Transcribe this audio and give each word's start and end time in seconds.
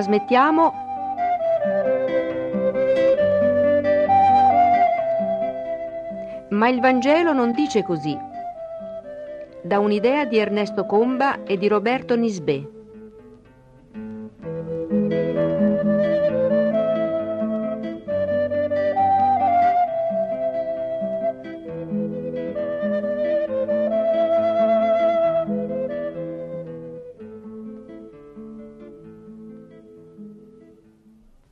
trasmettiamo 0.00 0.88
Ma 6.48 6.68
il 6.68 6.80
Vangelo 6.80 7.32
non 7.32 7.52
dice 7.52 7.84
così. 7.84 8.18
Da 9.62 9.78
un'idea 9.78 10.24
di 10.24 10.36
Ernesto 10.36 10.84
Comba 10.84 11.44
e 11.44 11.56
di 11.56 11.68
Roberto 11.68 12.16
Nisbè. 12.16 12.79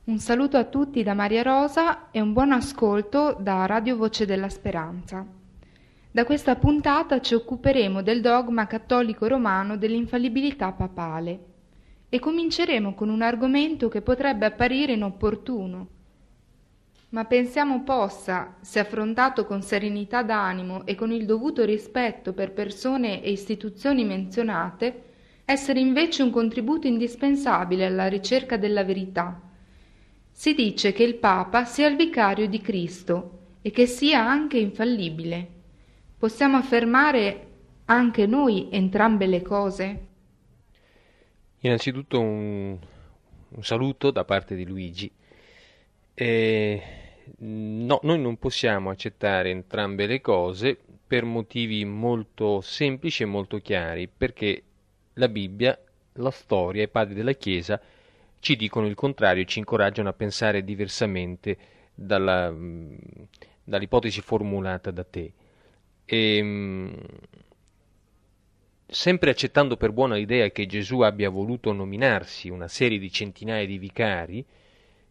Un 0.09 0.17
saluto 0.17 0.57
a 0.57 0.63
tutti 0.63 1.03
da 1.03 1.13
Maria 1.13 1.43
Rosa 1.43 2.09
e 2.09 2.19
un 2.19 2.33
buon 2.33 2.51
ascolto 2.51 3.37
da 3.39 3.67
Radio 3.67 3.95
Voce 3.95 4.25
della 4.25 4.49
Speranza. 4.49 5.23
Da 6.09 6.25
questa 6.25 6.55
puntata 6.55 7.21
ci 7.21 7.35
occuperemo 7.35 8.01
del 8.01 8.19
dogma 8.19 8.65
cattolico 8.65 9.27
romano 9.27 9.77
dell'infallibilità 9.77 10.71
papale 10.71 11.39
e 12.09 12.17
cominceremo 12.17 12.95
con 12.95 13.09
un 13.09 13.21
argomento 13.21 13.87
che 13.87 14.01
potrebbe 14.01 14.47
apparire 14.47 14.93
inopportuno, 14.93 15.87
ma 17.09 17.25
pensiamo 17.25 17.83
possa, 17.83 18.55
se 18.61 18.79
affrontato 18.79 19.45
con 19.45 19.61
serenità 19.61 20.23
d'animo 20.23 20.87
e 20.87 20.95
con 20.95 21.11
il 21.11 21.27
dovuto 21.27 21.63
rispetto 21.63 22.33
per 22.33 22.51
persone 22.51 23.21
e 23.21 23.29
istituzioni 23.29 24.03
menzionate, 24.05 25.03
essere 25.45 25.79
invece 25.79 26.23
un 26.23 26.31
contributo 26.31 26.87
indispensabile 26.87 27.85
alla 27.85 28.07
ricerca 28.07 28.57
della 28.57 28.83
verità 28.83 29.43
si 30.39 30.53
dice 30.53 30.93
che 30.93 31.03
il 31.03 31.15
Papa 31.15 31.65
sia 31.65 31.87
il 31.87 31.97
vicario 31.97 32.47
di 32.47 32.61
Cristo 32.61 33.57
e 33.61 33.71
che 33.71 33.85
sia 33.85 34.25
anche 34.25 34.57
infallibile. 34.57 35.45
Possiamo 36.17 36.55
affermare 36.55 37.47
anche 37.83 38.25
noi 38.25 38.69
entrambe 38.71 39.25
le 39.25 39.41
cose? 39.41 40.07
Innanzitutto 41.59 42.21
un, 42.21 42.77
un 43.49 43.63
saluto 43.63 44.11
da 44.11 44.23
parte 44.23 44.55
di 44.55 44.65
Luigi. 44.65 45.11
Eh, 46.13 46.83
no, 47.39 47.99
noi 48.03 48.21
non 48.21 48.37
possiamo 48.37 48.91
accettare 48.91 49.49
entrambe 49.49 50.05
le 50.05 50.21
cose 50.21 50.77
per 51.05 51.25
motivi 51.25 51.83
molto 51.83 52.61
semplici 52.61 53.23
e 53.23 53.25
molto 53.25 53.57
chiari, 53.57 54.07
perché 54.07 54.63
la 55.15 55.27
Bibbia, 55.27 55.77
la 56.13 56.31
storia, 56.31 56.83
i 56.83 56.87
padri 56.87 57.13
della 57.13 57.33
Chiesa 57.33 57.81
ci 58.39 58.55
dicono 58.55 58.87
il 58.87 58.95
contrario 58.95 59.43
e 59.43 59.45
ci 59.45 59.59
incoraggiano 59.59 60.09
a 60.09 60.13
pensare 60.13 60.63
diversamente 60.63 61.57
dalla, 61.93 62.53
dall'ipotesi 63.63 64.21
formulata 64.21 64.91
da 64.91 65.03
te. 65.03 65.33
E, 66.05 66.37
ehm, 66.37 66.95
sempre 68.87 69.29
accettando 69.29 69.77
per 69.77 69.91
buona 69.91 70.15
l'idea 70.15 70.49
che 70.49 70.65
Gesù 70.65 71.01
abbia 71.01 71.29
voluto 71.29 71.71
nominarsi 71.71 72.49
una 72.49 72.67
serie 72.67 72.97
di 72.97 73.11
centinaia 73.11 73.65
di 73.65 73.77
vicari, 73.77 74.43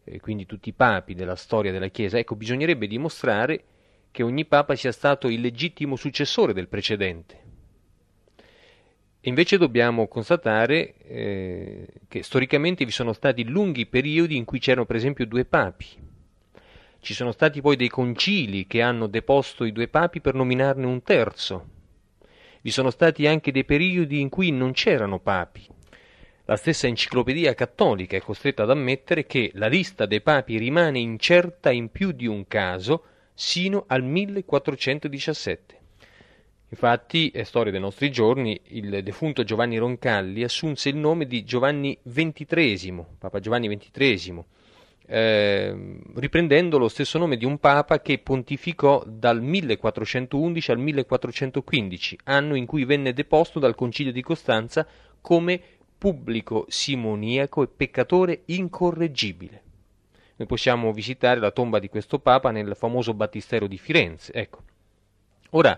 eh, 0.05 0.21
quindi 0.21 0.47
tutti 0.47 0.71
i 0.71 0.75
papi 0.75 1.15
della 1.15 1.37
storia 1.37 1.71
della 1.71 1.89
Chiesa, 1.89 2.19
ecco, 2.19 2.35
bisognerebbe 2.35 2.87
dimostrare 2.87 3.65
che 4.11 4.23
ogni 4.23 4.47
papa 4.47 4.75
sia 4.75 4.91
stato 4.91 5.29
il 5.29 5.41
legittimo 5.41 5.95
successore 5.95 6.53
del 6.53 6.69
precedente. 6.69 7.48
Invece 9.23 9.59
dobbiamo 9.59 10.07
constatare 10.07 10.95
eh, 11.03 11.87
che 12.07 12.23
storicamente 12.23 12.85
vi 12.85 12.93
sono 12.93 13.13
stati 13.13 13.45
lunghi 13.45 13.87
periodi 13.87 14.37
in 14.37 14.45
cui 14.45 14.61
c'erano 14.61 14.87
per 14.87 14.97
esempio 14.97 15.27
due 15.27 15.45
papi. 15.45 15.87
Ci 17.01 17.15
sono 17.15 17.33
stati 17.33 17.61
poi 17.61 17.77
dei 17.77 17.89
concili 17.89 18.67
che 18.67 18.81
hanno 18.81 19.09
deposto 19.09 19.65
i 19.65 19.73
due 19.73 19.89
papi 19.89 20.21
per 20.21 20.35
nominarne 20.35 20.87
un 20.87 21.03
terzo. 21.03 21.67
Vi 22.61 22.71
sono 22.71 22.91
stati 22.91 23.27
anche 23.27 23.51
dei 23.51 23.65
periodi 23.65 24.21
in 24.21 24.29
cui 24.29 24.51
non 24.53 24.73
c'erano 24.73 25.19
papi. 25.19 25.67
La 26.45 26.57
stessa 26.57 26.87
enciclopedia 26.87 27.55
cattolica 27.55 28.17
è 28.17 28.21
costretta 28.21 28.63
ad 28.63 28.71
ammettere 28.71 29.27
che 29.27 29.51
la 29.55 29.67
lista 29.67 30.07
dei 30.07 30.21
papi 30.21 30.59
rimane 30.59 30.99
incerta 30.99 31.71
in 31.71 31.91
più 31.91 32.13
di 32.13 32.27
un 32.27 32.47
caso 32.47 33.05
sino 33.35 33.85
al 33.87 34.03
1417. 34.03 35.78
Infatti, 36.71 37.31
è 37.31 37.45
storia 37.45 37.73
dei 37.73 37.81
nostri 37.81 38.11
giorni, 38.11 38.61
il 38.69 39.03
defunto 39.03 39.43
Giovanni 39.43 39.79
Roncalli 39.79 40.43
assunse 40.43 40.91
il 40.91 40.97
nome 40.97 41.27
di 41.27 41.43
Giovanni 41.43 41.99
XXIII, 42.03 43.05
Papa 43.19 43.41
Giovanni 43.41 43.75
XXIII, 43.75 44.45
eh, 45.07 45.99
riprendendo 46.17 46.77
lo 46.77 46.89
stesso 46.89 47.17
nome 47.17 47.39
di 47.39 47.47
un 47.47 47.57
papa 47.59 48.03
che 48.03 48.19
pontificò 48.19 49.03
dal 49.07 49.41
1411 49.41 50.71
al 50.71 50.79
1415, 50.79 52.19
anno 52.25 52.55
in 52.55 52.67
cui 52.67 52.85
venne 52.85 53.15
deposto 53.15 53.59
dal 53.59 53.75
Concilio 53.75 54.13
di 54.13 54.21
Costanza 54.21 54.87
come 55.23 55.61
pubblico 55.97 56.67
simoniaco 56.69 57.63
e 57.63 57.69
peccatore 57.69 58.43
incorreggibile. 58.47 59.63
Noi 60.37 60.47
possiamo 60.47 60.93
visitare 60.93 61.41
la 61.41 61.51
tomba 61.51 61.79
di 61.79 61.89
questo 61.89 62.19
papa 62.19 62.51
nel 62.51 62.77
famoso 62.77 63.15
battistero 63.15 63.67
di 63.67 63.79
Firenze. 63.79 64.33
Ecco. 64.35 64.63
Ora, 65.51 65.77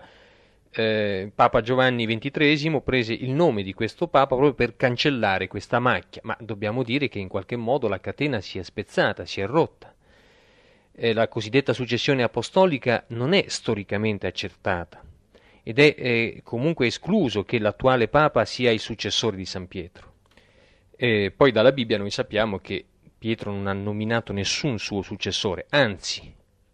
eh, 0.71 1.31
Papa 1.33 1.61
Giovanni 1.61 2.05
XXIII 2.05 2.81
prese 2.81 3.13
il 3.13 3.31
nome 3.31 3.63
di 3.63 3.73
questo 3.73 4.07
Papa 4.07 4.35
proprio 4.35 4.53
per 4.53 4.75
cancellare 4.75 5.47
questa 5.47 5.79
macchia, 5.79 6.21
ma 6.23 6.37
dobbiamo 6.39 6.83
dire 6.83 7.09
che 7.09 7.19
in 7.19 7.27
qualche 7.27 7.55
modo 7.55 7.87
la 7.87 7.99
catena 7.99 8.39
si 8.41 8.57
è 8.57 8.63
spezzata, 8.63 9.25
si 9.25 9.41
è 9.41 9.45
rotta. 9.45 9.93
Eh, 10.93 11.13
la 11.13 11.27
cosiddetta 11.27 11.73
successione 11.73 12.23
apostolica 12.23 13.03
non 13.07 13.33
è 13.33 13.45
storicamente 13.47 14.27
accertata 14.27 15.01
ed 15.63 15.79
è 15.79 15.95
eh, 15.97 16.41
comunque 16.43 16.87
escluso 16.87 17.43
che 17.43 17.59
l'attuale 17.59 18.07
Papa 18.07 18.45
sia 18.45 18.71
il 18.71 18.79
successore 18.79 19.37
di 19.37 19.45
San 19.45 19.67
Pietro. 19.67 20.09
poi 21.35 21.51
dalla 21.51 21.71
Bibbia 21.71 21.97
noi 21.97 22.11
sappiamo 22.11 22.59
che 22.59 22.85
Pietro 23.17 23.51
non 23.51 23.67
ha 23.67 23.73
nominato 23.73 24.33
nessun 24.33 24.79
suo 24.79 25.01
successore, 25.01 25.65
anzi 25.69 26.33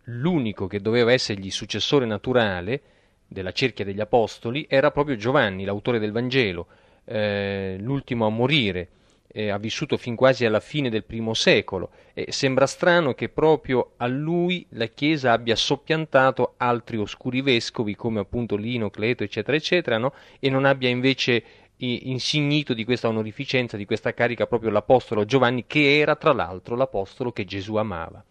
l'unico 0.10 0.68
che 0.68 0.80
doveva 0.80 1.12
essergli 1.12 1.50
successore 1.52 2.06
naturale 2.06 2.82
della 3.28 3.52
cerchia 3.52 3.86
degli 3.86 4.00
apostoli 4.00 4.66
era 4.70 4.92
proprio 4.92 5.16
Giovanni, 5.16 5.66
l'autore 5.66 6.00
del 6.00 6.12
Vangelo, 6.12 6.68
eh, 7.06 7.76
l'ultimo 7.80 8.26
a 8.26 8.30
morire, 8.30 8.90
eh, 9.28 9.50
ha 9.50 9.58
vissuto 9.58 9.98
fin 9.98 10.16
quasi 10.16 10.46
alla 10.46 10.60
fine 10.60 10.90
del 10.90 11.04
primo 11.04 11.34
secolo 11.34 11.92
e 12.14 12.32
sembra 12.32 12.66
strano 12.66 13.14
che 13.14 13.30
proprio 13.30 13.92
a 13.98 14.08
lui 14.08 14.66
la 14.70 14.88
Chiesa 14.88 15.32
abbia 15.32 15.56
soppiantato 15.56 16.54
altri 16.58 16.98
oscuri 16.98 17.42
vescovi 17.42 17.96
come 17.96 18.20
appunto 18.20 18.56
Lino, 18.56 18.90
Cleto, 18.90 19.24
eccetera, 19.24 19.56
eccetera, 19.56 19.98
no? 19.98 20.14
e 20.40 20.50
non 20.50 20.66
abbia 20.66 20.90
invece 20.90 21.44
insignito 21.80 22.74
di 22.74 22.84
questa 22.84 23.08
onorificenza, 23.08 23.78
di 23.78 23.86
questa 23.86 24.14
carica 24.14 24.48
proprio 24.48 24.72
l'Apostolo 24.72 25.26
Giovanni, 25.26 25.66
che 25.68 26.00
era 26.00 26.16
tra 26.16 26.34
l'altro 26.34 26.76
l'Apostolo 26.76 27.32
che 27.32 27.46
Gesù 27.46 27.76
amava. 27.76 28.24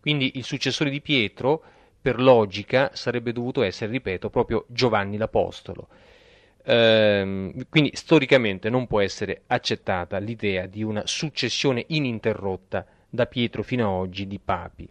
Quindi 0.00 0.32
il 0.36 0.44
successore 0.44 0.88
di 0.90 1.02
Pietro 1.02 1.62
per 2.04 2.20
logica 2.20 2.90
sarebbe 2.92 3.32
dovuto 3.32 3.62
essere, 3.62 3.90
ripeto, 3.90 4.28
proprio 4.28 4.66
Giovanni 4.68 5.16
l'Apostolo. 5.16 5.88
Ehm, 6.66 7.64
quindi 7.70 7.92
storicamente 7.94 8.68
non 8.68 8.86
può 8.86 9.00
essere 9.00 9.44
accettata 9.46 10.18
l'idea 10.18 10.66
di 10.66 10.82
una 10.82 11.06
successione 11.06 11.82
ininterrotta 11.86 12.84
da 13.08 13.24
Pietro 13.24 13.62
fino 13.62 13.86
ad 13.86 14.00
oggi 14.02 14.26
di 14.26 14.38
papi. 14.38 14.86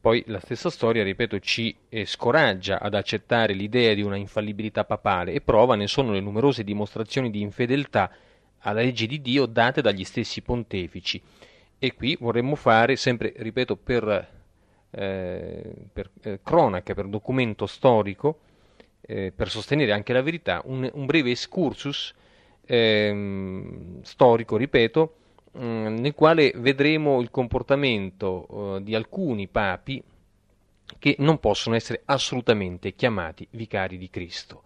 Poi 0.00 0.24
la 0.26 0.40
stessa 0.40 0.70
storia, 0.70 1.04
ripeto, 1.04 1.38
ci 1.38 1.72
eh, 1.88 2.04
scoraggia 2.04 2.80
ad 2.80 2.94
accettare 2.94 3.52
l'idea 3.52 3.94
di 3.94 4.02
una 4.02 4.16
infallibilità 4.16 4.84
papale 4.84 5.34
e 5.34 5.40
prova 5.40 5.76
ne 5.76 5.86
sono 5.86 6.10
le 6.10 6.20
numerose 6.20 6.64
dimostrazioni 6.64 7.30
di 7.30 7.42
infedeltà 7.42 8.10
alla 8.58 8.80
legge 8.80 9.06
di 9.06 9.22
Dio 9.22 9.46
date 9.46 9.80
dagli 9.80 10.02
stessi 10.02 10.42
pontefici. 10.42 11.22
E 11.78 11.94
qui 11.94 12.16
vorremmo 12.18 12.56
fare, 12.56 12.96
sempre, 12.96 13.32
ripeto, 13.36 13.76
per 13.76 14.42
eh, 14.96 15.74
per 15.92 16.10
eh, 16.22 16.40
cronaca, 16.42 16.94
per 16.94 17.06
documento 17.06 17.66
storico, 17.66 18.38
eh, 19.00 19.32
per 19.34 19.48
sostenere 19.50 19.92
anche 19.92 20.12
la 20.12 20.22
verità, 20.22 20.62
un, 20.64 20.88
un 20.92 21.06
breve 21.06 21.30
excursus 21.30 22.14
ehm, 22.64 24.02
storico, 24.02 24.56
ripeto, 24.56 25.14
mh, 25.52 25.64
mm, 25.64 25.96
nel 25.96 26.14
quale 26.14 26.52
vedremo 26.56 27.20
il 27.20 27.30
comportamento 27.30 28.46
uh, 28.48 28.80
di 28.80 28.94
alcuni 28.94 29.48
papi 29.48 30.02
che 30.98 31.16
non 31.18 31.38
possono 31.38 31.74
essere 31.74 32.02
assolutamente 32.04 32.94
chiamati 32.94 33.46
vicari 33.50 33.98
di 33.98 34.08
Cristo 34.10 34.62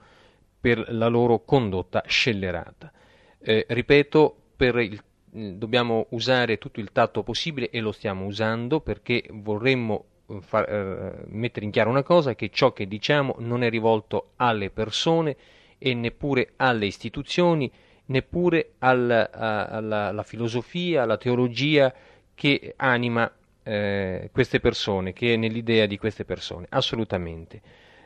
per 0.60 0.84
la 0.92 1.06
loro 1.06 1.44
condotta 1.44 2.02
scellerata. 2.06 2.92
Eh, 3.38 3.64
ripeto, 3.68 4.36
il, 4.58 5.02
dobbiamo 5.30 6.06
usare 6.10 6.58
tutto 6.58 6.80
il 6.80 6.90
tatto 6.92 7.22
possibile 7.22 7.70
e 7.70 7.80
lo 7.80 7.92
stiamo 7.92 8.26
usando 8.26 8.80
perché 8.80 9.24
vorremmo 9.30 10.04
far, 10.40 10.68
eh, 10.68 11.24
mettere 11.28 11.64
in 11.64 11.70
chiaro 11.70 11.90
una 11.90 12.02
cosa, 12.02 12.34
che 12.34 12.50
ciò 12.50 12.72
che 12.72 12.86
diciamo 12.86 13.36
non 13.38 13.62
è 13.62 13.70
rivolto 13.70 14.30
alle 14.36 14.70
persone 14.70 15.36
e 15.78 15.94
neppure 15.94 16.52
alle 16.56 16.86
istituzioni 16.86 17.70
neppure 18.06 18.72
al, 18.78 19.10
a, 19.10 19.66
alla, 19.66 20.06
alla, 20.08 20.22
filosofia, 20.22 21.02
alla 21.02 21.16
teologia 21.16 21.92
che 22.34 22.74
anima 22.76 23.30
eh, 23.62 24.30
queste 24.32 24.60
persone, 24.60 25.12
che 25.12 25.34
è 25.34 25.36
nell'idea 25.36 25.86
di 25.86 25.98
queste 25.98 26.24
persone, 26.24 26.66
assolutamente. 26.70 27.60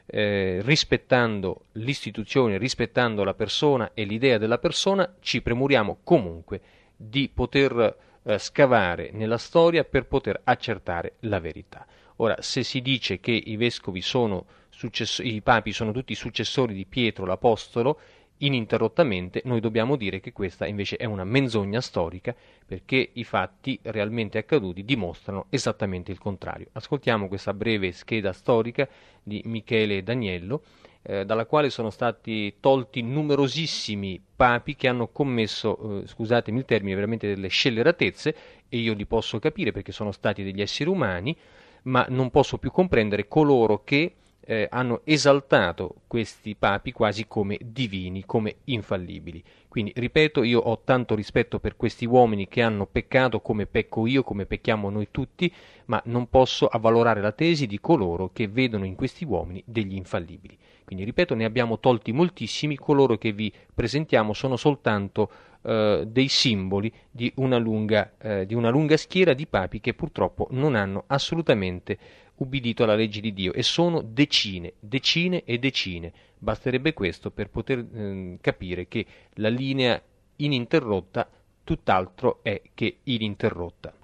Eh, 0.04 0.60
rispettando 0.62 1.66
l'istituzione, 1.72 2.58
rispettando 2.58 3.22
la 3.22 3.34
persona 3.34 3.92
e 3.94 4.04
l'idea 4.04 4.36
della 4.36 4.58
persona, 4.58 5.14
ci 5.20 5.40
premuriamo 5.40 5.98
comunque 6.02 6.60
di 6.96 7.30
poter 7.32 7.96
eh, 8.24 8.38
scavare 8.38 9.10
nella 9.12 9.38
storia 9.38 9.84
per 9.84 10.06
poter 10.06 10.40
accertare 10.44 11.14
la 11.20 11.38
verità. 11.38 11.86
Ora, 12.16 12.36
se 12.40 12.62
si 12.62 12.80
dice 12.80 13.20
che 13.20 13.32
i 13.32 13.56
vescovi 13.56 14.00
sono 14.00 14.44
success- 14.68 15.22
i 15.24 15.40
papi 15.40 15.72
sono 15.72 15.92
tutti 15.92 16.14
successori 16.14 16.74
di 16.74 16.86
Pietro 16.86 17.24
l'Apostolo, 17.24 17.98
ininterrottamente, 18.38 19.42
noi 19.44 19.60
dobbiamo 19.60 19.96
dire 19.96 20.20
che 20.20 20.32
questa 20.32 20.66
invece 20.66 20.96
è 20.96 21.04
una 21.04 21.24
menzogna 21.24 21.80
storica 21.80 22.34
perché 22.66 23.10
i 23.12 23.24
fatti 23.24 23.78
realmente 23.82 24.38
accaduti 24.38 24.84
dimostrano 24.84 25.46
esattamente 25.48 26.10
il 26.10 26.18
contrario. 26.18 26.66
Ascoltiamo 26.72 27.28
questa 27.28 27.54
breve 27.54 27.92
scheda 27.92 28.32
storica 28.32 28.88
di 29.22 29.42
Michele 29.44 30.02
Daniello, 30.02 30.62
eh, 31.02 31.24
dalla 31.24 31.46
quale 31.46 31.70
sono 31.70 31.90
stati 31.90 32.54
tolti 32.60 33.02
numerosissimi 33.02 34.20
papi 34.34 34.74
che 34.74 34.88
hanno 34.88 35.08
commesso, 35.08 36.02
eh, 36.02 36.06
scusatemi 36.06 36.58
il 36.58 36.64
termine, 36.64 36.94
veramente 36.94 37.28
delle 37.28 37.48
scelleratezze 37.48 38.34
e 38.68 38.76
io 38.78 38.94
li 38.94 39.06
posso 39.06 39.38
capire 39.38 39.72
perché 39.72 39.92
sono 39.92 40.10
stati 40.10 40.42
degli 40.42 40.60
esseri 40.60 40.88
umani, 40.88 41.36
ma 41.82 42.06
non 42.08 42.30
posso 42.30 42.58
più 42.58 42.70
comprendere 42.70 43.28
coloro 43.28 43.82
che 43.84 44.14
eh, 44.44 44.66
hanno 44.70 45.02
esaltato 45.04 45.94
questi 46.06 46.54
papi 46.54 46.92
quasi 46.92 47.26
come 47.26 47.58
divini, 47.62 48.24
come 48.24 48.56
infallibili. 48.64 49.42
Quindi, 49.68 49.92
ripeto, 49.94 50.42
io 50.42 50.60
ho 50.60 50.80
tanto 50.84 51.14
rispetto 51.14 51.58
per 51.58 51.76
questi 51.76 52.04
uomini 52.04 52.46
che 52.48 52.60
hanno 52.62 52.86
peccato 52.86 53.40
come 53.40 53.66
pecco 53.66 54.06
io, 54.06 54.22
come 54.22 54.44
pecchiamo 54.44 54.90
noi 54.90 55.08
tutti, 55.10 55.52
ma 55.86 56.00
non 56.06 56.28
posso 56.28 56.66
avvalorare 56.66 57.20
la 57.20 57.32
tesi 57.32 57.66
di 57.66 57.80
coloro 57.80 58.30
che 58.32 58.48
vedono 58.48 58.84
in 58.84 58.94
questi 58.94 59.24
uomini 59.24 59.62
degli 59.64 59.94
infallibili. 59.94 60.58
Quindi, 60.84 61.04
ripeto, 61.04 61.34
ne 61.34 61.44
abbiamo 61.44 61.78
tolti 61.78 62.12
moltissimi, 62.12 62.76
coloro 62.76 63.16
che 63.16 63.32
vi 63.32 63.52
presentiamo 63.74 64.34
sono 64.34 64.56
soltanto 64.56 65.30
eh, 65.62 66.04
dei 66.06 66.28
simboli 66.28 66.92
di 67.10 67.32
una, 67.36 67.56
lunga, 67.56 68.12
eh, 68.20 68.46
di 68.46 68.54
una 68.54 68.68
lunga 68.68 68.96
schiera 68.96 69.32
di 69.32 69.46
papi 69.46 69.80
che 69.80 69.94
purtroppo 69.94 70.48
non 70.50 70.74
hanno 70.74 71.04
assolutamente 71.06 71.98
ubbidito 72.42 72.82
alla 72.82 72.94
legge 72.94 73.20
di 73.20 73.32
Dio 73.32 73.52
e 73.52 73.62
sono 73.62 74.02
decine, 74.02 74.74
decine 74.78 75.44
e 75.44 75.58
decine. 75.58 76.12
Basterebbe 76.38 76.92
questo 76.92 77.30
per 77.30 77.48
poter 77.48 77.78
eh, 77.78 78.38
capire 78.40 78.88
che 78.88 79.06
la 79.34 79.48
linea 79.48 80.00
ininterrotta 80.36 81.28
tutt'altro 81.64 82.40
è 82.42 82.60
che 82.74 82.98
ininterrotta. 83.04 83.94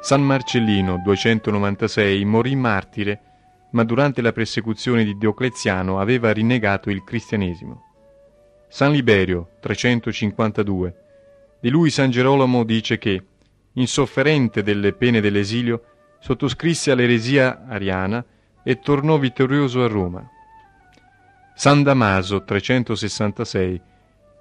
San 0.00 0.22
Marcellino, 0.22 1.00
296, 1.02 2.24
morì 2.24 2.54
martire, 2.54 3.20
ma 3.70 3.82
durante 3.82 4.22
la 4.22 4.32
persecuzione 4.32 5.02
di 5.02 5.18
Diocleziano 5.18 5.98
aveva 5.98 6.32
rinnegato 6.32 6.90
il 6.90 7.02
cristianesimo. 7.02 7.82
San 8.68 8.92
Liberio, 8.92 9.56
352, 9.60 10.94
di 11.58 11.70
lui 11.70 11.90
San 11.90 12.10
Gerolamo 12.10 12.62
dice 12.62 12.98
che 12.98 13.20
insofferente 13.76 14.62
delle 14.62 14.92
pene 14.92 15.20
dell'esilio, 15.20 15.82
sottoscrisse 16.20 16.90
all'eresia 16.90 17.64
ariana 17.66 18.24
e 18.62 18.78
tornò 18.80 19.16
vittorioso 19.18 19.82
a 19.82 19.86
Roma. 19.86 20.28
San 21.54 21.82
Damaso, 21.82 22.44
366, 22.44 23.80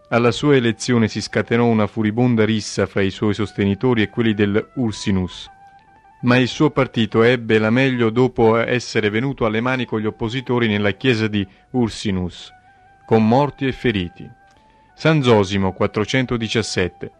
alla 0.09 0.31
sua 0.31 0.55
elezione 0.55 1.07
si 1.07 1.21
scatenò 1.21 1.65
una 1.65 1.87
furibonda 1.87 2.43
rissa 2.43 2.85
fra 2.85 3.01
i 3.01 3.09
suoi 3.09 3.33
sostenitori 3.33 4.01
e 4.01 4.09
quelli 4.09 4.33
del 4.33 4.71
Ursinus, 4.75 5.49
ma 6.21 6.37
il 6.37 6.47
suo 6.47 6.71
partito 6.71 7.23
ebbe 7.23 7.57
la 7.57 7.69
meglio 7.69 8.09
dopo 8.09 8.57
essere 8.57 9.09
venuto 9.09 9.45
alle 9.45 9.61
mani 9.61 9.85
con 9.85 9.99
gli 9.99 10.05
oppositori 10.05 10.67
nella 10.67 10.91
chiesa 10.91 11.27
di 11.27 11.45
Ursinus, 11.71 12.51
con 13.05 13.27
morti 13.27 13.67
e 13.67 13.71
feriti. 13.71 14.29
San 14.95 15.21
Zosimo, 15.21 15.73
417, 15.73 17.11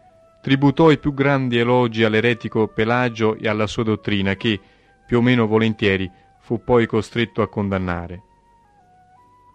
tributò 0.46 0.92
i 0.92 0.98
più 0.98 1.12
grandi 1.12 1.58
elogi 1.58 2.04
all'eretico 2.04 2.68
Pelagio 2.68 3.34
e 3.34 3.48
alla 3.48 3.66
sua 3.66 3.82
dottrina 3.82 4.36
che, 4.36 4.60
più 5.04 5.18
o 5.18 5.20
meno 5.20 5.48
volentieri, 5.48 6.08
fu 6.38 6.62
poi 6.62 6.86
costretto 6.86 7.42
a 7.42 7.48
condannare. 7.48 8.22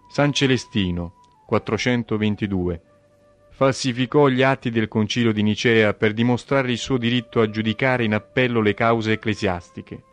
San 0.09 0.33
Celestino, 0.33 1.13
422, 1.45 2.81
falsificò 3.51 4.27
gli 4.27 4.41
atti 4.41 4.69
del 4.69 4.89
concilio 4.89 5.31
di 5.31 5.43
Nicea 5.43 5.93
per 5.93 6.11
dimostrare 6.11 6.69
il 6.69 6.77
suo 6.77 6.97
diritto 6.97 7.39
a 7.39 7.49
giudicare 7.49 8.03
in 8.03 8.13
appello 8.13 8.59
le 8.59 8.73
cause 8.73 9.13
ecclesiastiche. 9.13 10.03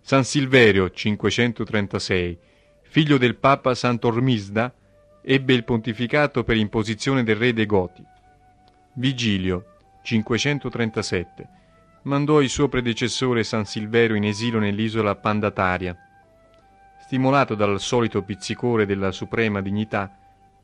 San 0.00 0.22
Silverio, 0.22 0.92
536, 0.92 2.38
figlio 2.82 3.18
del 3.18 3.34
Papa 3.34 3.74
Sant'Ormisda, 3.74 4.72
ebbe 5.22 5.54
il 5.54 5.64
pontificato 5.64 6.44
per 6.44 6.56
imposizione 6.56 7.24
del 7.24 7.34
re 7.34 7.52
dei 7.52 7.66
Goti. 7.66 8.04
Vigilio, 8.94 9.72
537, 10.08 11.48
mandò 12.04 12.40
il 12.40 12.48
suo 12.48 12.68
predecessore 12.68 13.44
San 13.44 13.66
Silverio 13.66 14.16
in 14.16 14.24
esilio 14.24 14.58
nell'isola 14.58 15.14
Pandataria. 15.14 15.94
Stimolato 17.02 17.54
dal 17.54 17.78
solito 17.78 18.22
pizzicore 18.22 18.86
della 18.86 19.12
suprema 19.12 19.60
dignità, 19.60 20.10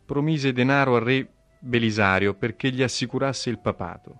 promise 0.06 0.52
denaro 0.54 0.96
al 0.96 1.02
re 1.02 1.28
Belisario 1.58 2.32
perché 2.34 2.70
gli 2.70 2.82
assicurasse 2.82 3.50
il 3.50 3.58
papato. 3.58 4.18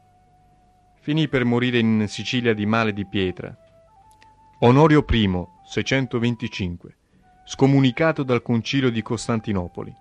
Finì 1.00 1.28
per 1.28 1.44
morire 1.44 1.78
in 1.78 2.04
Sicilia 2.06 2.52
di 2.52 2.66
male 2.66 2.92
di 2.92 3.06
pietra. 3.06 3.54
Onorio 4.60 5.04
I, 5.08 5.44
625, 5.64 6.96
scomunicato 7.46 8.22
dal 8.22 8.42
concilio 8.42 8.90
di 8.90 9.00
Costantinopoli. 9.00 9.94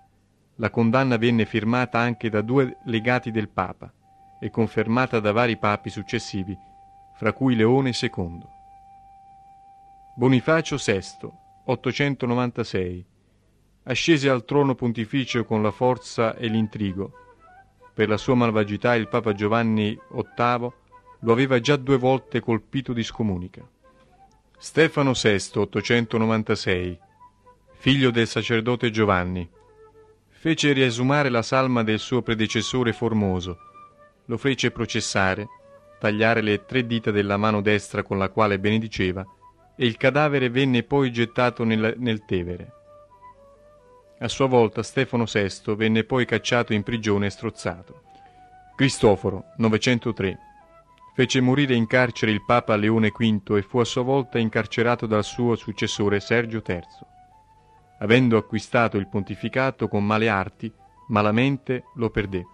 La 0.56 0.68
condanna 0.68 1.16
venne 1.16 1.46
firmata 1.46 1.98
anche 1.98 2.28
da 2.28 2.42
due 2.42 2.76
legati 2.84 3.30
del 3.30 3.48
Papa 3.48 3.90
e 4.44 4.50
confermata 4.50 5.20
da 5.20 5.32
vari 5.32 5.56
papi 5.56 5.88
successivi, 5.88 6.54
fra 7.14 7.32
cui 7.32 7.56
Leone 7.56 7.92
II. 7.98 8.40
Bonifacio 10.16 10.76
VI, 10.76 11.30
896, 11.64 13.06
ascese 13.84 14.28
al 14.28 14.44
trono 14.44 14.74
pontificio 14.74 15.46
con 15.46 15.62
la 15.62 15.70
forza 15.70 16.36
e 16.36 16.48
l'intrigo. 16.48 17.12
Per 17.94 18.06
la 18.06 18.18
sua 18.18 18.34
malvagità 18.34 18.94
il 18.96 19.08
Papa 19.08 19.32
Giovanni 19.32 19.98
VIII 20.10 20.72
lo 21.20 21.32
aveva 21.32 21.58
già 21.58 21.76
due 21.76 21.96
volte 21.96 22.40
colpito 22.40 22.92
di 22.92 23.02
scomunica. 23.02 23.66
Stefano 24.58 25.12
VI, 25.12 25.52
896, 25.54 26.98
figlio 27.76 28.10
del 28.10 28.26
sacerdote 28.26 28.90
Giovanni, 28.90 29.48
fece 30.28 30.72
riesumare 30.72 31.30
la 31.30 31.40
salma 31.40 31.82
del 31.82 31.98
suo 31.98 32.20
predecessore 32.20 32.92
Formoso, 32.92 33.72
lo 34.26 34.36
fece 34.36 34.70
processare, 34.70 35.48
tagliare 35.98 36.40
le 36.40 36.64
tre 36.64 36.86
dita 36.86 37.10
della 37.10 37.36
mano 37.36 37.60
destra 37.60 38.02
con 38.02 38.18
la 38.18 38.28
quale 38.28 38.58
benediceva, 38.58 39.24
e 39.76 39.86
il 39.86 39.96
cadavere 39.96 40.50
venne 40.50 40.82
poi 40.82 41.10
gettato 41.10 41.64
nel, 41.64 41.94
nel 41.98 42.24
Tevere. 42.24 42.72
A 44.18 44.28
sua 44.28 44.46
volta 44.46 44.82
Stefano 44.82 45.24
VI 45.24 45.74
venne 45.74 46.04
poi 46.04 46.24
cacciato 46.24 46.72
in 46.72 46.82
prigione 46.82 47.26
e 47.26 47.30
strozzato. 47.30 48.02
Cristoforo, 48.76 49.46
903, 49.56 50.38
fece 51.14 51.40
morire 51.40 51.74
in 51.74 51.86
carcere 51.86 52.32
il 52.32 52.44
Papa 52.44 52.76
Leone 52.76 53.10
V 53.10 53.56
e 53.56 53.62
fu 53.62 53.78
a 53.78 53.84
sua 53.84 54.02
volta 54.02 54.38
incarcerato 54.38 55.06
dal 55.06 55.24
suo 55.24 55.56
successore 55.56 56.20
Sergio 56.20 56.62
III. 56.66 56.82
Avendo 57.98 58.36
acquistato 58.36 58.96
il 58.96 59.08
pontificato 59.08 59.88
con 59.88 60.04
male 60.04 60.28
arti, 60.28 60.72
malamente 61.08 61.84
lo 61.94 62.10
perdé. 62.10 62.44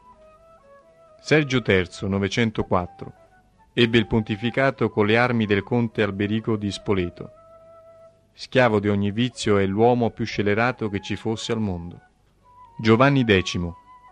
Sergio 1.22 1.62
III, 1.64 2.08
904, 2.08 3.12
ebbe 3.74 3.98
il 3.98 4.06
pontificato 4.06 4.88
con 4.88 5.04
le 5.04 5.18
armi 5.18 5.44
del 5.44 5.62
conte 5.62 6.02
Alberico 6.02 6.56
di 6.56 6.72
Spoleto. 6.72 7.30
Schiavo 8.32 8.80
di 8.80 8.88
ogni 8.88 9.10
vizio 9.10 9.58
è 9.58 9.66
l'uomo 9.66 10.10
più 10.10 10.24
scellerato 10.24 10.88
che 10.88 11.00
ci 11.00 11.16
fosse 11.16 11.52
al 11.52 11.60
mondo. 11.60 12.00
Giovanni 12.78 13.22
X, 13.22 13.58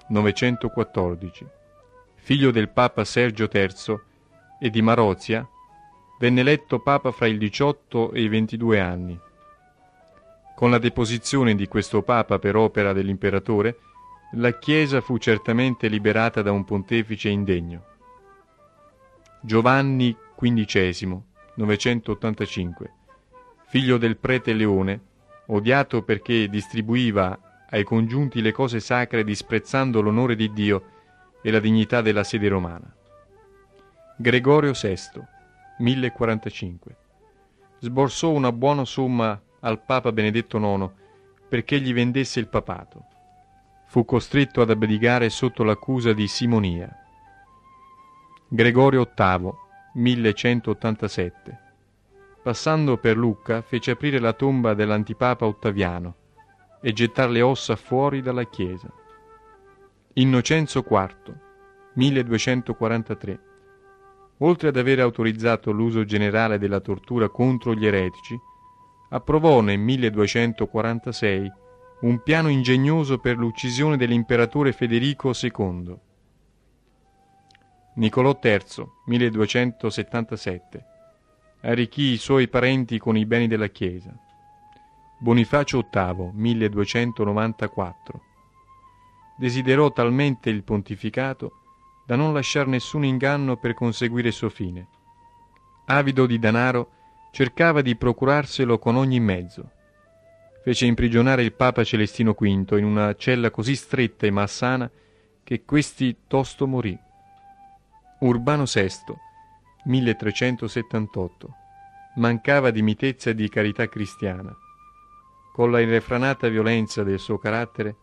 914, 0.09 1.47
figlio 2.17 2.51
del 2.51 2.69
Papa 2.69 3.05
Sergio 3.05 3.49
III 3.51 3.99
e 4.61 4.69
di 4.69 4.83
Marozia, 4.83 5.49
venne 6.21 6.41
eletto 6.43 6.79
Papa 6.79 7.11
fra 7.11 7.27
il 7.27 7.39
18 7.39 8.13
e 8.13 8.21
i 8.21 8.29
22 8.29 8.81
anni. 8.81 9.19
Con 10.55 10.71
la 10.71 10.79
deposizione 10.79 11.55
di 11.55 11.67
questo 11.69 12.03
Papa 12.03 12.39
per 12.39 12.55
opera 12.55 12.93
dell'imperatore, 12.93 13.79
la 14.33 14.59
Chiesa 14.59 15.01
fu 15.01 15.17
certamente 15.17 15.89
liberata 15.89 16.43
da 16.43 16.53
un 16.53 16.65
pontefice 16.65 17.31
indegno. 17.31 17.85
Giovanni 19.41 20.15
XV, 20.35 21.19
985, 21.55 22.93
figlio 23.69 23.97
del 23.97 24.19
prete 24.19 24.53
Leone, 24.53 25.01
odiato 25.47 26.03
perché 26.03 26.49
distribuiva 26.49 27.39
ai 27.71 27.85
congiunti 27.85 28.43
le 28.43 28.53
cose 28.53 28.81
sacre 28.81 29.25
disprezzando 29.25 30.03
l'onore 30.03 30.37
di 30.37 30.53
Dio 30.53 30.85
e 31.41 31.51
la 31.51 31.61
dignità 31.61 32.03
della 32.03 32.25
sede 32.25 32.49
romana. 32.49 32.95
Gregorio 34.17 34.73
VI, 34.73 35.23
1045. 35.79 36.97
Sborsò 37.79 38.31
una 38.31 38.53
buona 38.53 38.85
somma 38.85 39.41
al 39.61 39.83
Papa 39.83 40.13
Benedetto 40.13 40.59
IX 40.59 40.91
perché 41.49 41.81
gli 41.81 41.95
vendesse 41.95 42.41
il 42.41 42.49
papato. 42.49 43.07
Fu 43.91 44.05
costretto 44.05 44.61
ad 44.61 44.69
abdicare 44.69 45.31
sotto 45.31 45.65
l'accusa 45.65 46.13
di 46.13 46.29
simonia. 46.29 46.95
Gregorio 48.47 49.11
VIII, 49.17 49.51
1187. 49.95 51.59
Passando 52.43 52.99
per 52.99 53.17
Lucca, 53.17 53.63
fece 53.63 53.93
aprire 53.93 54.19
la 54.19 54.35
tomba 54.35 54.75
dell'antipapa 54.75 55.47
Ottaviano 55.47 56.15
e 56.83 56.93
gettare 56.93 57.33
le 57.33 57.41
ossa 57.41 57.77
fuori 57.77 58.21
dalla 58.21 58.45
chiesa. 58.45 58.93
Innocenzo 60.15 60.85
IV, 60.87 61.35
1243. 61.95 63.41
Oltre 64.41 64.69
ad 64.69 64.77
aver 64.77 65.01
autorizzato 65.01 65.71
l'uso 65.71 66.05
generale 66.05 66.59
della 66.59 66.81
tortura 66.81 67.31
contro 67.31 67.73
gli 67.73 67.87
eretici, 67.87 68.39
approvò 69.09 69.63
nel 69.63 69.79
1246 69.79 71.53
un 72.01 72.23
piano 72.23 72.49
ingegnoso 72.49 73.19
per 73.19 73.37
l'uccisione 73.37 73.97
dell'imperatore 73.97 74.73
Federico 74.73 75.33
II. 75.41 75.97
Nicolò 77.95 78.39
III, 78.41 78.87
1277, 79.07 80.85
arricchì 81.63 82.13
i 82.13 82.17
suoi 82.17 82.47
parenti 82.47 82.99
con 82.99 83.17
i 83.17 83.27
beni 83.27 83.49
della 83.49 83.67
Chiesa. 83.67 84.17
Bonifacio 85.19 85.89
VIII, 85.91 86.31
1294, 86.35 88.23
desiderò 89.37 89.91
talmente 89.91 90.51
il 90.51 90.63
pontificato 90.63 91.63
da 92.07 92.15
non 92.15 92.33
lasciare 92.33 92.69
nessun 92.69 93.05
inganno 93.05 93.57
per 93.57 93.75
conseguire 93.75 94.29
il 94.29 94.35
suo 94.35 94.51
fine. 94.51 94.87
Avido 95.87 96.27
di 96.27 96.39
denaro, 96.39 96.91
cercava 97.33 97.83
di 97.83 97.97
procurarselo 97.97 98.79
con 98.79 98.95
ogni 98.95 99.19
mezzo. 99.19 99.73
Fece 100.63 100.87
imprigionare 100.87 101.43
il 101.43 101.53
Papa 101.53 101.85
Celestino 101.85 102.33
V 102.33 102.75
in 102.77 102.85
una 102.85 103.15
cella 103.15 103.51
così 103.51 103.75
stretta 103.77 104.27
e 104.27 104.31
malsana 104.31 104.91
che 105.43 105.65
questi 105.65 106.17
tosto 106.27 106.67
morì. 106.67 106.99
Urbano 108.21 108.65
VI, 108.65 108.91
1378, 109.85 111.55
mancava 112.17 112.71
di 112.71 112.83
mitezza 112.83 113.31
e 113.31 113.35
di 113.35 113.49
carità 113.49 113.89
cristiana. 113.89 114.55
Con 115.53 115.71
la 115.71 115.81
irrefranata 115.81 116.49
violenza 116.49 117.03
del 117.03 117.19
suo 117.19 117.39
carattere, 117.39 117.97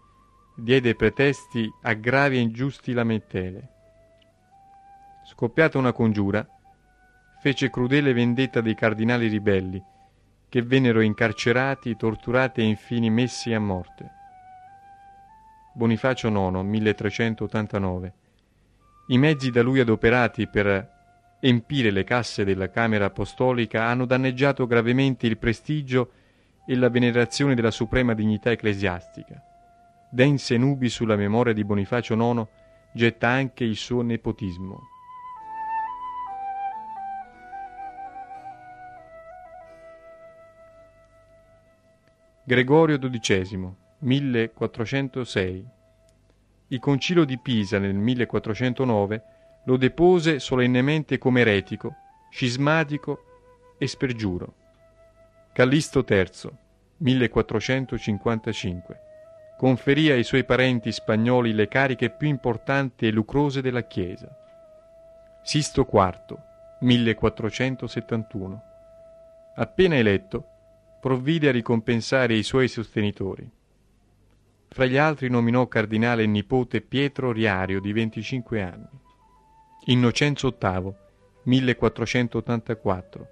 diede 0.56 0.96
pretesti 0.96 1.70
a 1.84 1.94
gravi 1.94 2.38
e 2.38 2.40
ingiusti 2.40 2.94
lamentele. 2.94 3.70
Scoppiata 5.28 5.78
una 5.78 5.92
congiura, 5.92 6.48
fece 7.42 7.70
crudele 7.70 8.14
vendetta 8.14 8.62
dei 8.62 8.74
cardinali 8.74 9.28
ribelli, 9.28 9.84
che 10.56 10.62
vennero 10.62 11.02
incarcerati, 11.02 11.98
torturati 11.98 12.62
e 12.62 12.64
infine 12.64 13.10
messi 13.10 13.52
a 13.52 13.60
morte. 13.60 14.10
Bonifacio 15.74 16.30
IX, 16.30 16.62
1389. 16.62 18.14
I 19.08 19.18
mezzi 19.18 19.52
da 19.52 19.62
lui 19.62 19.82
adoperati 19.82 20.48
per 20.48 21.38
empire 21.42 21.92
le 21.92 22.06
casse 22.06 22.46
della 22.46 22.70
Camera 22.70 23.04
Apostolica 23.04 23.84
hanno 23.84 24.06
danneggiato 24.06 24.66
gravemente 24.66 25.28
il 25.28 25.38
prestigio 25.38 26.12
e 26.66 26.74
la 26.78 26.88
venerazione 26.88 27.54
della 27.54 27.70
suprema 27.70 28.14
dignità 28.14 28.50
ecclesiastica. 28.50 29.44
Dense 30.10 30.56
nubi 30.56 30.88
sulla 30.88 31.18
memoria 31.18 31.52
di 31.52 31.66
Bonifacio 31.66 32.14
IX 32.14 32.48
getta 32.94 33.28
anche 33.28 33.66
il 33.66 33.76
suo 33.76 34.04
nepotismo. 34.04 34.95
Gregorio 42.48 43.00
XII, 43.00 43.74
1406. 43.98 45.66
Il 46.68 46.80
concilio 46.80 47.26
di 47.26 47.40
Pisa 47.40 47.80
nel 47.80 47.96
1409 47.96 49.24
lo 49.66 49.78
depose 49.78 50.38
solennemente 50.38 51.18
come 51.18 51.42
eretico, 51.42 51.96
scismatico 52.30 53.24
e 53.80 53.88
spergiuro. 53.88 54.54
Callisto 55.54 56.06
III, 56.08 56.52
1455. 56.98 59.00
Conferì 59.58 60.12
ai 60.12 60.24
suoi 60.24 60.44
parenti 60.44 60.92
spagnoli 60.92 61.52
le 61.52 61.68
cariche 61.68 62.12
più 62.12 62.28
importanti 62.28 63.08
e 63.08 63.12
lucrose 63.12 63.64
della 63.64 63.88
Chiesa. 63.88 64.30
Sisto 65.42 65.90
IV, 65.92 66.38
1471. 66.82 68.64
Appena 69.56 69.96
eletto, 69.96 70.50
provvide 71.06 71.50
a 71.50 71.52
ricompensare 71.52 72.34
i 72.34 72.42
suoi 72.42 72.68
sostenitori. 72.68 73.48
Fra 74.70 74.86
gli 74.88 74.98
altri 74.98 75.30
nominò 75.30 75.68
cardinale 75.68 76.24
il 76.24 76.30
nipote 76.30 76.82
Pietro 76.82 77.32
Riario 77.32 77.80
di 77.80 77.94
25 77.94 78.62
anni. 78.64 78.90
Innocenzo 79.86 80.58
VIII, 80.60 80.94
1484. 81.44 83.28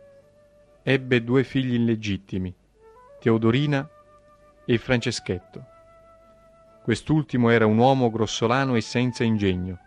Ebbe 0.84 1.24
due 1.24 1.44
figli 1.44 1.74
illegittimi, 1.74 2.54
Teodorina 3.20 3.90
e 4.66 4.78
Franceschetto. 4.78 5.66
Quest'ultimo 6.84 7.50
era 7.50 7.66
un 7.66 7.80
uomo 7.80 8.12
grossolano 8.12 8.76
e 8.76 8.82
senza 8.82 9.24
ingegno. 9.24 9.80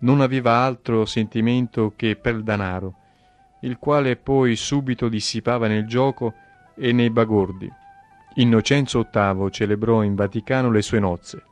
Non 0.00 0.20
aveva 0.20 0.56
altro 0.56 1.06
sentimento 1.06 1.94
che 1.96 2.14
per 2.16 2.34
il 2.34 2.42
danaro, 2.42 2.94
il 3.60 3.78
quale 3.78 4.16
poi 4.16 4.54
subito 4.54 5.08
dissipava 5.08 5.66
nel 5.66 5.86
gioco 5.86 6.34
e 6.76 6.92
nei 6.92 7.10
bagordi. 7.10 7.70
Innocenzo 8.36 9.08
VIII 9.10 9.50
celebrò 9.50 10.02
in 10.02 10.14
Vaticano 10.14 10.70
le 10.70 10.82
sue 10.82 10.98
nozze. 10.98 11.42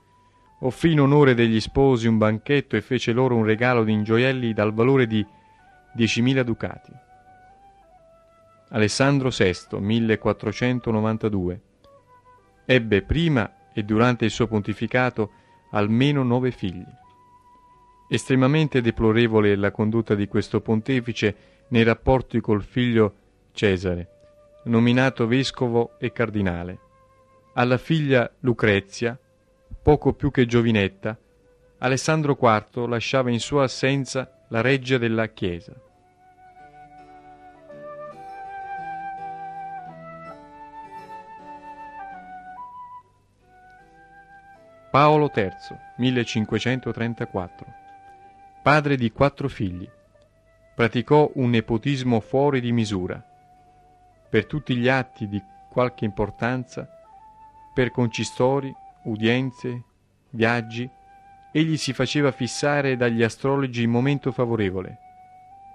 Offrì 0.60 0.92
in 0.92 1.00
onore 1.00 1.34
degli 1.34 1.60
sposi 1.60 2.06
un 2.06 2.18
banchetto 2.18 2.76
e 2.76 2.80
fece 2.80 3.12
loro 3.12 3.36
un 3.36 3.44
regalo 3.44 3.84
di 3.84 4.02
gioielli 4.02 4.52
dal 4.52 4.72
valore 4.72 5.06
di 5.06 5.24
10.000 5.96 6.42
ducati. 6.42 6.92
Alessandro 8.70 9.30
VI, 9.30 9.78
1492. 9.78 11.60
Ebbe 12.64 13.02
prima 13.02 13.52
e 13.72 13.82
durante 13.82 14.24
il 14.24 14.30
suo 14.30 14.46
pontificato 14.46 15.30
almeno 15.70 16.22
nove 16.22 16.50
figli. 16.50 16.84
Estremamente 18.08 18.80
deplorevole 18.80 19.56
la 19.56 19.70
condotta 19.70 20.14
di 20.14 20.26
questo 20.26 20.60
pontefice 20.60 21.36
nei 21.68 21.82
rapporti 21.82 22.40
col 22.40 22.62
figlio 22.62 23.14
Cesare, 23.52 24.08
nominato 24.64 25.26
vescovo 25.26 25.98
e 25.98 26.12
cardinale. 26.12 26.78
Alla 27.54 27.78
figlia 27.78 28.30
Lucrezia, 28.40 29.18
poco 29.82 30.12
più 30.12 30.30
che 30.30 30.46
giovinetta, 30.46 31.18
Alessandro 31.78 32.38
IV 32.40 32.86
lasciava 32.86 33.30
in 33.30 33.40
sua 33.40 33.64
assenza 33.64 34.44
la 34.48 34.60
reggia 34.60 34.98
della 34.98 35.26
Chiesa. 35.28 35.74
Paolo 44.90 45.32
III, 45.34 45.50
1534. 45.96 47.66
Padre 48.62 48.96
di 48.96 49.10
quattro 49.10 49.48
figli. 49.48 49.88
Praticò 50.74 51.30
un 51.34 51.50
nepotismo 51.50 52.20
fuori 52.20 52.60
di 52.60 52.72
misura 52.72 53.31
per 54.32 54.46
tutti 54.46 54.74
gli 54.76 54.88
atti 54.88 55.28
di 55.28 55.42
qualche 55.68 56.06
importanza, 56.06 56.88
per 57.74 57.90
concistori, 57.90 58.74
udienze, 59.04 59.82
viaggi, 60.30 60.88
egli 61.52 61.76
si 61.76 61.92
faceva 61.92 62.32
fissare 62.32 62.96
dagli 62.96 63.22
astrologi 63.22 63.82
il 63.82 63.88
momento 63.88 64.32
favorevole. 64.32 64.96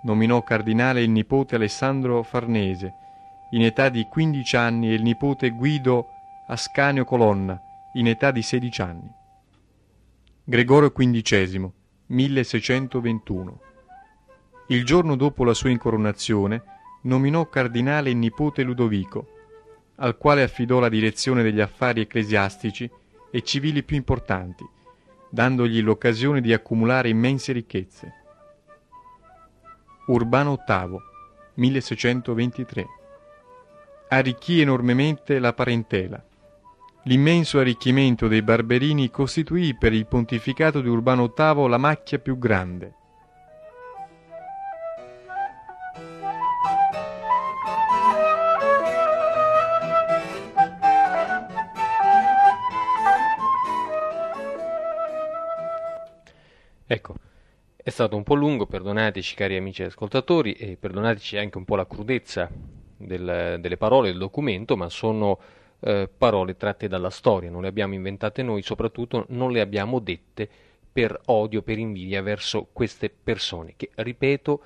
Nominò 0.06 0.42
cardinale 0.42 1.04
il 1.04 1.12
nipote 1.12 1.54
Alessandro 1.54 2.24
Farnese, 2.24 2.94
in 3.52 3.62
età 3.62 3.90
di 3.90 4.08
15 4.10 4.56
anni, 4.56 4.90
e 4.90 4.96
il 4.96 5.04
nipote 5.04 5.52
Guido 5.52 6.08
Ascanio 6.48 7.06
Colonna, 7.06 7.62
in 7.94 8.08
età 8.08 8.32
di 8.32 8.42
16 8.42 8.82
anni. 8.82 9.12
Gregorio 10.44 10.92
XV, 10.92 11.70
1621. 12.08 13.60
Il 14.70 14.84
giorno 14.84 15.16
dopo 15.16 15.44
la 15.44 15.54
sua 15.54 15.70
incoronazione, 15.70 16.77
nominò 17.02 17.48
cardinale 17.48 18.10
il 18.10 18.18
nipote 18.18 18.64
Ludovico, 18.64 19.28
al 19.96 20.18
quale 20.18 20.44
affidò 20.44 20.80
la 20.80 20.90
direzione 20.90 21.44
degli 21.44 21.62
affari 21.62 22.02
ecclesiastici 22.02 22.90
e 23.32 23.42
civili 23.42 23.84
più 23.84 23.96
importanti, 23.96 24.66
dandogli 25.30 25.82
l'occasione 25.82 26.42
di 26.42 26.54
accumulare 26.54 27.10
immense 27.10 27.52
ricchezze. 27.52 28.14
Urbano 30.08 30.64
VIII, 30.66 30.98
1623. 31.56 32.86
Arricchì 34.10 34.62
enormemente 34.62 35.40
la 35.40 35.54
parentela. 35.54 36.24
l'immenso 37.04 37.60
arricchimento 37.60 38.28
dei 38.28 38.42
Barberini 38.42 39.10
costituì 39.10 39.76
per 39.76 39.94
il 39.94 40.06
pontificato 40.06 40.82
di 40.82 40.90
Urbano 40.90 41.34
VIII 41.36 41.70
la 41.70 41.78
macchia 41.78 42.20
più 42.20 42.38
grande. 42.38 42.94
Ecco, 56.90 57.16
è 57.76 57.90
stato 57.90 58.16
un 58.16 58.24
po' 58.24 58.34
lungo, 58.34 58.66
perdonateci 58.66 59.36
cari 59.36 59.58
amici 59.58 59.84
ascoltatori 59.84 60.54
e 60.54 60.78
perdonateci 60.78 61.36
anche 61.36 61.58
un 61.58 61.66
po' 61.66 61.76
la 61.76 61.86
crudezza 61.86 62.50
del, 62.96 63.58
delle 63.60 63.76
parole 63.76 64.08
del 64.08 64.18
documento, 64.18 64.78
ma 64.78 64.88
sono 64.88 65.38
eh, 65.82 66.10
parole 66.18 66.56
tratte 66.56 66.88
dalla 66.88 67.10
storia, 67.10 67.50
non 67.50 67.64
le 67.64 67.68
abbiamo 67.68 67.94
inventate 67.94 68.42
noi, 68.42 68.62
soprattutto 68.62 69.26
non 69.30 69.52
le 69.52 69.60
abbiamo 69.60 70.00
dette 70.00 70.50
per 70.90 71.20
odio, 71.26 71.62
per 71.62 71.78
invidia 71.78 72.22
verso 72.22 72.70
queste 72.72 73.10
persone 73.10 73.74
che, 73.76 73.90
ripeto, 73.94 74.62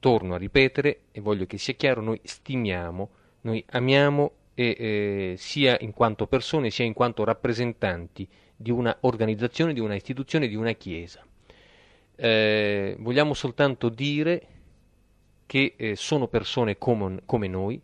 torno 0.00 0.34
a 0.34 0.38
ripetere 0.38 1.04
e 1.12 1.20
voglio 1.22 1.46
che 1.46 1.56
sia 1.56 1.72
chiaro, 1.72 2.02
noi 2.02 2.20
stimiamo, 2.22 3.08
noi 3.40 3.64
amiamo 3.70 4.32
e, 4.52 4.76
eh, 4.78 5.34
sia 5.38 5.78
in 5.80 5.92
quanto 5.92 6.26
persone 6.26 6.68
sia 6.68 6.84
in 6.84 6.92
quanto 6.92 7.24
rappresentanti 7.24 8.28
di 8.54 8.70
una 8.70 8.94
organizzazione, 9.00 9.72
di 9.72 9.80
una 9.80 9.94
istituzione, 9.94 10.46
di 10.46 10.56
una 10.56 10.72
chiesa 10.72 11.24
eh, 12.16 12.96
vogliamo 12.98 13.34
soltanto 13.34 13.88
dire 13.88 14.46
che 15.46 15.74
eh, 15.76 15.96
sono 15.96 16.26
persone 16.28 16.78
come, 16.78 17.20
come 17.24 17.48
noi, 17.48 17.80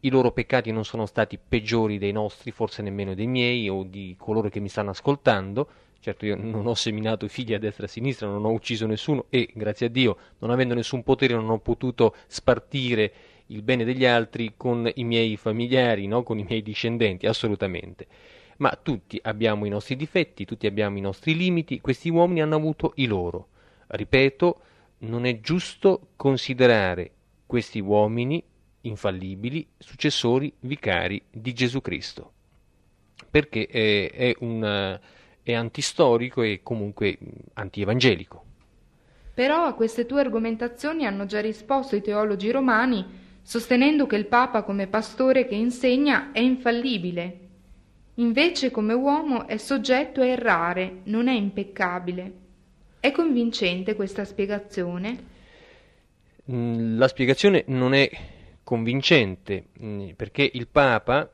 i 0.00 0.10
loro 0.10 0.30
peccati 0.30 0.70
non 0.70 0.84
sono 0.84 1.06
stati 1.06 1.38
peggiori 1.38 1.98
dei 1.98 2.12
nostri, 2.12 2.50
forse 2.52 2.82
nemmeno 2.82 3.14
dei 3.14 3.26
miei 3.26 3.68
o 3.68 3.82
di 3.82 4.14
coloro 4.18 4.48
che 4.48 4.60
mi 4.60 4.68
stanno 4.68 4.90
ascoltando. 4.90 5.68
Certo, 6.00 6.24
io 6.26 6.36
non 6.36 6.66
ho 6.66 6.74
seminato 6.74 7.26
figli 7.26 7.54
a 7.54 7.58
destra 7.58 7.82
e 7.82 7.86
a 7.86 7.90
sinistra, 7.90 8.28
non 8.28 8.44
ho 8.44 8.52
ucciso 8.52 8.86
nessuno 8.86 9.26
e, 9.30 9.48
grazie 9.52 9.86
a 9.86 9.88
Dio, 9.88 10.16
non 10.38 10.50
avendo 10.50 10.74
nessun 10.74 11.02
potere, 11.02 11.34
non 11.34 11.50
ho 11.50 11.58
potuto 11.58 12.14
spartire 12.28 13.12
il 13.46 13.62
bene 13.62 13.84
degli 13.84 14.04
altri 14.04 14.54
con 14.56 14.88
i 14.94 15.02
miei 15.02 15.36
familiari, 15.36 16.06
no? 16.06 16.22
con 16.22 16.38
i 16.38 16.44
miei 16.44 16.62
discendenti, 16.62 17.26
assolutamente. 17.26 18.06
Ma 18.58 18.78
tutti 18.80 19.18
abbiamo 19.22 19.64
i 19.66 19.68
nostri 19.68 19.96
difetti, 19.96 20.44
tutti 20.44 20.68
abbiamo 20.68 20.98
i 20.98 21.00
nostri 21.00 21.36
limiti, 21.36 21.80
questi 21.80 22.08
uomini 22.08 22.42
hanno 22.42 22.56
avuto 22.56 22.92
i 22.96 23.06
loro. 23.06 23.48
Ripeto, 23.88 24.60
non 24.98 25.24
è 25.24 25.40
giusto 25.40 26.08
considerare 26.16 27.10
questi 27.46 27.80
uomini 27.80 28.42
infallibili 28.82 29.66
successori 29.78 30.52
vicari 30.60 31.22
di 31.30 31.52
Gesù 31.52 31.80
Cristo, 31.80 32.32
perché 33.30 33.66
è, 33.66 34.10
è, 34.10 34.36
un, 34.40 34.98
è 35.42 35.52
antistorico 35.54 36.42
e 36.42 36.60
comunque 36.62 37.18
antievangelico. 37.54 38.44
Però 39.32 39.64
a 39.64 39.74
queste 39.74 40.04
tue 40.04 40.20
argomentazioni 40.20 41.06
hanno 41.06 41.24
già 41.24 41.40
risposto 41.40 41.96
i 41.96 42.02
teologi 42.02 42.50
romani, 42.50 43.06
sostenendo 43.40 44.06
che 44.06 44.16
il 44.16 44.26
Papa 44.26 44.62
come 44.62 44.88
pastore 44.88 45.46
che 45.46 45.54
insegna 45.54 46.32
è 46.32 46.40
infallibile. 46.40 47.38
Invece 48.14 48.70
come 48.70 48.94
uomo 48.94 49.46
è 49.46 49.56
soggetto 49.56 50.20
a 50.20 50.26
errare, 50.26 51.02
non 51.04 51.28
è 51.28 51.32
impeccabile. 51.32 52.46
È 53.00 53.12
convincente 53.12 53.94
questa 53.94 54.24
spiegazione? 54.24 55.36
Mm, 56.50 56.98
la 56.98 57.06
spiegazione 57.06 57.62
non 57.68 57.94
è 57.94 58.10
convincente 58.64 59.66
mm, 59.80 60.10
perché 60.10 60.50
il 60.52 60.66
Papa 60.66 61.30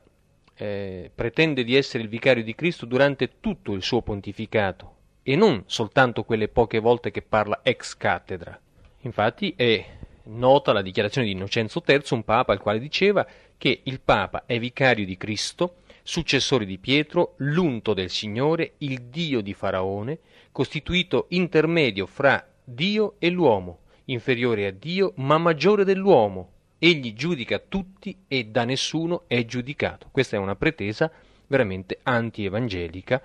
eh, 0.55 1.09
pretende 1.13 1.63
di 1.63 1.75
essere 1.75 2.03
il 2.03 2.09
vicario 2.09 2.43
di 2.43 2.53
Cristo 2.53 2.85
durante 2.85 3.39
tutto 3.39 3.73
il 3.73 3.81
suo 3.81 4.03
pontificato 4.03 4.93
e 5.23 5.35
non 5.35 5.63
soltanto 5.65 6.23
quelle 6.23 6.49
poche 6.49 6.77
volte 6.77 7.09
che 7.09 7.23
parla 7.23 7.61
ex 7.63 7.97
cattedra. 7.97 8.59
Infatti 9.01 9.53
è 9.55 9.83
nota 10.25 10.71
la 10.71 10.83
dichiarazione 10.83 11.25
di 11.25 11.33
Innocenzo 11.33 11.83
III, 11.85 12.01
un 12.11 12.23
Papa 12.23 12.53
il 12.53 12.59
quale 12.59 12.79
diceva 12.79 13.25
che 13.57 13.81
il 13.83 13.99
Papa 14.01 14.43
è 14.45 14.59
vicario 14.59 15.03
di 15.03 15.17
Cristo, 15.17 15.77
successore 16.05 16.65
di 16.65 16.77
Pietro, 16.77 17.33
l'unto 17.37 17.95
del 17.95 18.11
Signore, 18.11 18.73
il 18.77 19.01
Dio 19.09 19.41
di 19.41 19.55
Faraone, 19.55 20.19
costituito 20.51 21.25
intermedio 21.29 22.05
fra 22.05 22.47
Dio 22.63 23.15
e 23.17 23.31
l'uomo, 23.31 23.79
inferiore 24.05 24.67
a 24.67 24.71
Dio 24.71 25.13
ma 25.15 25.39
maggiore 25.39 25.83
dell'uomo. 25.83 26.51
Egli 26.77 27.13
giudica 27.13 27.57
tutti 27.57 28.15
e 28.27 28.45
da 28.45 28.65
nessuno 28.65 29.23
è 29.25 29.43
giudicato. 29.45 30.09
Questa 30.11 30.35
è 30.35 30.39
una 30.39 30.55
pretesa 30.55 31.11
veramente 31.47 31.99
anti-evangelica 32.03 33.21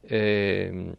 eh, 0.00 0.96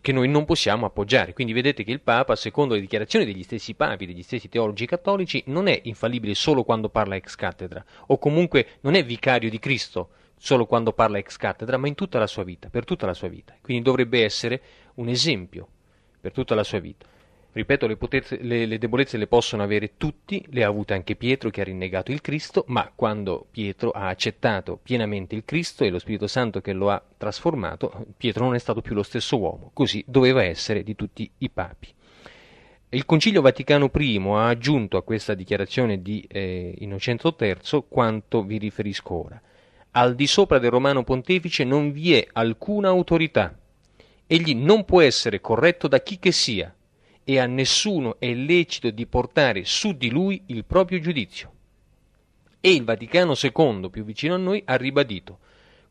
che 0.00 0.12
noi 0.12 0.28
non 0.28 0.44
possiamo 0.44 0.86
appoggiare. 0.86 1.32
Quindi 1.32 1.52
vedete 1.52 1.82
che 1.82 1.90
il 1.90 2.00
Papa, 2.00 2.36
secondo 2.36 2.74
le 2.74 2.80
dichiarazioni 2.80 3.24
degli 3.24 3.42
stessi 3.42 3.74
papi, 3.74 4.06
degli 4.06 4.22
stessi 4.22 4.48
teologi 4.48 4.86
cattolici, 4.86 5.42
non 5.46 5.66
è 5.66 5.80
infallibile 5.84 6.34
solo 6.34 6.62
quando 6.62 6.88
parla 6.88 7.16
ex 7.16 7.34
cattedra, 7.34 7.84
o 8.06 8.18
comunque 8.18 8.78
non 8.82 8.94
è 8.94 9.04
vicario 9.04 9.50
di 9.50 9.58
Cristo, 9.58 10.10
solo 10.42 10.64
quando 10.64 10.94
parla 10.94 11.18
ex 11.18 11.36
cattedra, 11.36 11.76
ma 11.76 11.86
in 11.86 11.94
tutta 11.94 12.18
la 12.18 12.26
sua 12.26 12.44
vita, 12.44 12.70
per 12.70 12.84
tutta 12.84 13.04
la 13.04 13.12
sua 13.12 13.28
vita. 13.28 13.54
Quindi 13.60 13.82
dovrebbe 13.82 14.24
essere 14.24 14.62
un 14.94 15.08
esempio 15.08 15.68
per 16.18 16.32
tutta 16.32 16.54
la 16.54 16.64
sua 16.64 16.78
vita. 16.78 17.06
Ripeto, 17.52 17.86
le, 17.86 17.96
potezze, 17.96 18.38
le, 18.40 18.64
le, 18.64 18.78
debolezze 18.78 19.18
le 19.18 19.26
possono 19.26 19.62
avere 19.62 19.96
tutti, 19.98 20.42
le 20.50 20.64
ha 20.64 20.68
avute 20.68 20.94
anche 20.94 21.14
Pietro 21.14 21.50
che 21.50 21.60
ha 21.60 21.64
rinnegato 21.64 22.10
il 22.10 22.22
Cristo, 22.22 22.64
ma 22.68 22.90
quando 22.94 23.48
Pietro 23.50 23.90
ha 23.90 24.06
accettato 24.06 24.78
pienamente 24.82 25.34
il 25.34 25.44
Cristo 25.44 25.84
e 25.84 25.90
lo 25.90 25.98
Spirito 25.98 26.26
Santo 26.26 26.62
che 26.62 26.72
lo 26.72 26.90
ha 26.90 27.02
trasformato, 27.18 28.06
Pietro 28.16 28.44
non 28.44 28.54
è 28.54 28.58
stato 28.58 28.80
più 28.80 28.94
lo 28.94 29.02
stesso 29.02 29.38
uomo, 29.38 29.72
così 29.74 30.02
doveva 30.06 30.42
essere 30.42 30.82
di 30.82 30.94
tutti 30.94 31.30
i 31.38 31.50
papi. 31.50 31.88
Il 32.88 33.04
Concilio 33.04 33.42
Vaticano 33.42 33.90
I 33.94 34.22
ha 34.28 34.48
aggiunto 34.48 34.96
a 34.96 35.02
questa 35.02 35.34
dichiarazione 35.34 36.00
di 36.00 36.24
eh, 36.28 36.74
Innocenzo 36.78 37.36
III 37.38 37.84
quanto 37.88 38.42
vi 38.42 38.56
riferisco 38.56 39.14
ora 39.14 39.42
al 39.92 40.14
di 40.14 40.26
sopra 40.26 40.58
del 40.58 40.70
romano 40.70 41.02
pontefice 41.02 41.64
non 41.64 41.92
vi 41.92 42.14
è 42.14 42.26
alcuna 42.32 42.88
autorità. 42.88 43.56
Egli 44.26 44.54
non 44.54 44.84
può 44.84 45.00
essere 45.00 45.40
corretto 45.40 45.88
da 45.88 46.00
chi 46.00 46.18
che 46.18 46.32
sia, 46.32 46.74
e 47.24 47.38
a 47.38 47.46
nessuno 47.46 48.16
è 48.18 48.32
lecito 48.32 48.90
di 48.90 49.06
portare 49.06 49.64
su 49.64 49.96
di 49.96 50.10
lui 50.10 50.42
il 50.46 50.64
proprio 50.64 51.00
giudizio. 51.00 51.52
E 52.60 52.72
il 52.72 52.84
Vaticano 52.84 53.34
II, 53.40 53.88
più 53.90 54.04
vicino 54.04 54.34
a 54.34 54.38
noi, 54.38 54.62
ha 54.64 54.76
ribadito 54.76 55.38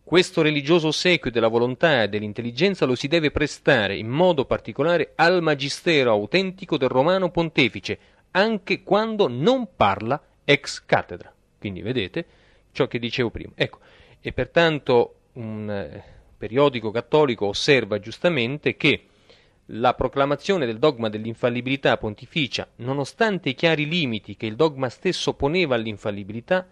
questo 0.09 0.41
religioso 0.41 0.88
ossequio 0.88 1.29
della 1.29 1.49
volontà 1.49 2.01
e 2.01 2.09
dell'intelligenza 2.09 2.88
lo 2.88 2.95
si 2.95 3.07
deve 3.07 3.29
prestare 3.29 3.95
in 3.95 4.07
modo 4.07 4.43
particolare 4.45 5.12
al 5.13 5.39
magistero 5.43 6.09
autentico 6.09 6.77
del 6.77 6.89
romano 6.89 7.29
pontefice, 7.29 7.99
anche 8.31 8.81
quando 8.81 9.27
non 9.27 9.67
parla 9.75 10.19
ex 10.43 10.83
cattedra. 10.83 11.31
Quindi 11.59 11.81
vedete 11.81 12.25
ciò 12.71 12.88
che 12.88 12.99
dicevo 12.99 13.29
prima. 13.29 13.51
Ecco, 13.55 13.79
e 14.19 14.32
pertanto 14.32 15.15
un 15.34 15.69
eh, 15.69 16.03
periodico 16.38 16.91
cattolico 16.91 17.45
osserva 17.47 17.99
giustamente 17.99 18.75
che 18.75 19.03
la 19.73 19.93
proclamazione 19.93 20.65
del 20.65 20.79
dogma 20.79 21.10
dell'infallibilità 21.10 21.97
pontificia, 21.97 22.67
nonostante 22.77 23.49
i 23.49 23.55
chiari 23.55 23.88
limiti 23.88 24.36
che 24.36 24.47
il 24.47 24.55
dogma 24.55 24.89
stesso 24.89 25.34
poneva 25.34 25.75
all'infallibilità, 25.75 26.67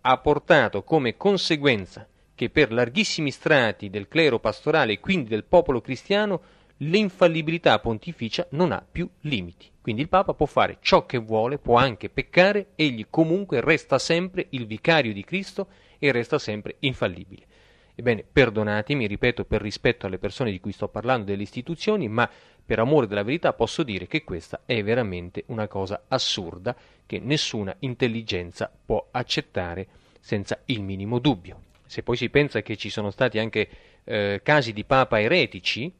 ha 0.00 0.18
portato 0.18 0.82
come 0.82 1.16
conseguenza 1.16 2.06
che 2.34 2.50
per 2.50 2.72
larghissimi 2.72 3.30
strati 3.30 3.90
del 3.90 4.08
clero 4.08 4.38
pastorale 4.38 4.92
e 4.92 5.00
quindi 5.00 5.28
del 5.28 5.44
popolo 5.44 5.80
cristiano 5.80 6.40
l'infallibilità 6.78 7.78
pontificia 7.78 8.46
non 8.50 8.72
ha 8.72 8.84
più 8.90 9.08
limiti. 9.22 9.70
Quindi 9.80 10.02
il 10.02 10.08
Papa 10.08 10.34
può 10.34 10.46
fare 10.46 10.78
ciò 10.80 11.06
che 11.06 11.18
vuole, 11.18 11.58
può 11.58 11.76
anche 11.76 12.08
peccare, 12.08 12.68
egli 12.74 13.06
comunque 13.08 13.60
resta 13.60 13.98
sempre 13.98 14.46
il 14.50 14.66
vicario 14.66 15.12
di 15.12 15.24
Cristo 15.24 15.68
e 15.98 16.12
resta 16.12 16.38
sempre 16.38 16.76
infallibile. 16.80 17.46
Ebbene, 17.94 18.24
perdonatemi, 18.30 19.06
ripeto, 19.06 19.44
per 19.44 19.60
rispetto 19.60 20.06
alle 20.06 20.18
persone 20.18 20.52
di 20.52 20.60
cui 20.60 20.70
sto 20.70 20.88
parlando, 20.88 21.24
delle 21.24 21.42
istituzioni, 21.42 22.06
ma 22.06 22.30
per 22.64 22.78
amore 22.78 23.08
della 23.08 23.24
verità 23.24 23.54
posso 23.54 23.82
dire 23.82 24.06
che 24.06 24.22
questa 24.22 24.60
è 24.66 24.84
veramente 24.84 25.42
una 25.46 25.66
cosa 25.66 26.04
assurda 26.06 26.76
che 27.06 27.18
nessuna 27.18 27.74
intelligenza 27.80 28.70
può 28.84 29.08
accettare 29.10 29.88
senza 30.20 30.60
il 30.66 30.82
minimo 30.82 31.18
dubbio. 31.18 31.62
Se 31.86 32.02
poi 32.02 32.16
si 32.16 32.28
pensa 32.28 32.60
che 32.60 32.76
ci 32.76 32.90
sono 32.90 33.10
stati 33.10 33.38
anche 33.38 33.68
eh, 34.04 34.40
casi 34.44 34.72
di 34.72 34.84
papa 34.84 35.20
eretici, 35.20 35.90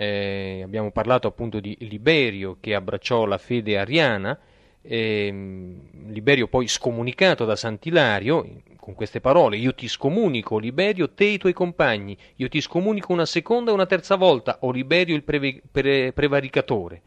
eh, 0.00 0.62
abbiamo 0.64 0.90
parlato 0.92 1.28
appunto 1.28 1.60
di 1.60 1.76
Liberio 1.80 2.56
che 2.58 2.74
abbracciò 2.74 3.26
la 3.26 3.36
fede 3.36 3.76
ariana, 3.76 4.38
eh, 4.80 5.76
Liberio 6.06 6.48
poi 6.48 6.68
scomunicato 6.68 7.44
da 7.44 7.54
Sant'Ilario 7.54 8.62
con 8.78 8.94
queste 8.94 9.20
parole 9.20 9.58
io 9.58 9.74
ti 9.74 9.88
scomunico 9.88 10.56
Liberio 10.56 11.10
te 11.10 11.24
e 11.24 11.32
i 11.32 11.38
tuoi 11.38 11.52
compagni. 11.52 12.16
Io 12.36 12.48
ti 12.48 12.62
scomunico 12.62 13.12
una 13.12 13.26
seconda 13.26 13.72
e 13.72 13.74
una 13.74 13.84
terza 13.84 14.16
volta 14.16 14.56
o 14.60 14.70
Liberio 14.70 15.14
il 15.14 15.22
preve, 15.22 15.60
pre, 15.70 16.14
prevaricatore. 16.14 17.02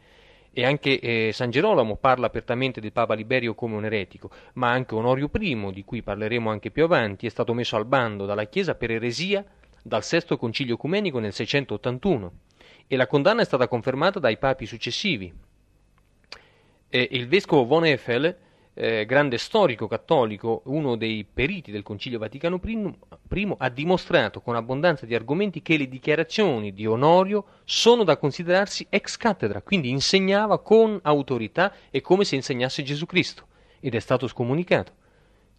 E 0.52 0.64
anche 0.64 1.00
eh, 1.00 1.30
San 1.32 1.50
Gerolamo 1.50 1.96
parla 1.96 2.26
apertamente 2.26 2.80
del 2.80 2.92
Papa 2.92 3.14
Liberio 3.14 3.56
come 3.56 3.74
un 3.74 3.86
eretico, 3.86 4.30
ma 4.52 4.70
anche 4.70 4.94
Onorio 4.94 5.28
I, 5.36 5.72
di 5.72 5.82
cui 5.82 6.00
parleremo 6.00 6.48
anche 6.48 6.70
più 6.70 6.84
avanti, 6.84 7.26
è 7.26 7.30
stato 7.30 7.54
messo 7.54 7.74
al 7.74 7.86
bando 7.86 8.24
dalla 8.24 8.44
Chiesa 8.44 8.76
per 8.76 8.92
eresia 8.92 9.44
dal 9.82 10.04
Sesto 10.04 10.36
Concilio 10.36 10.74
Ecumenico 10.74 11.18
nel 11.18 11.32
681 11.32 12.32
e 12.86 12.96
la 12.96 13.06
condanna 13.06 13.42
è 13.42 13.44
stata 13.44 13.68
confermata 13.68 14.18
dai 14.18 14.38
papi 14.38 14.66
successivi. 14.66 15.32
E 16.88 17.08
il 17.10 17.26
vescovo 17.28 17.64
von 17.64 17.84
Eiffel 17.84 18.36
eh, 18.74 19.06
grande 19.06 19.38
storico 19.38 19.86
cattolico, 19.86 20.62
uno 20.64 20.96
dei 20.96 21.24
periti 21.24 21.70
del 21.70 21.82
Concilio 21.82 22.18
Vaticano 22.18 22.60
I, 22.64 22.94
I, 23.30 23.54
ha 23.56 23.68
dimostrato 23.68 24.40
con 24.40 24.56
abbondanza 24.56 25.06
di 25.06 25.14
argomenti 25.14 25.62
che 25.62 25.76
le 25.76 25.88
dichiarazioni 25.88 26.74
di 26.74 26.84
Onorio 26.84 27.44
sono 27.64 28.02
da 28.02 28.16
considerarsi 28.16 28.86
ex 28.90 29.16
cattedra, 29.16 29.62
quindi 29.62 29.90
insegnava 29.90 30.60
con 30.60 30.98
autorità 31.02 31.72
e 31.90 32.00
come 32.00 32.24
se 32.24 32.34
insegnasse 32.34 32.82
Gesù 32.82 33.06
Cristo, 33.06 33.46
ed 33.78 33.94
è 33.94 34.00
stato 34.00 34.26
scomunicato, 34.26 34.92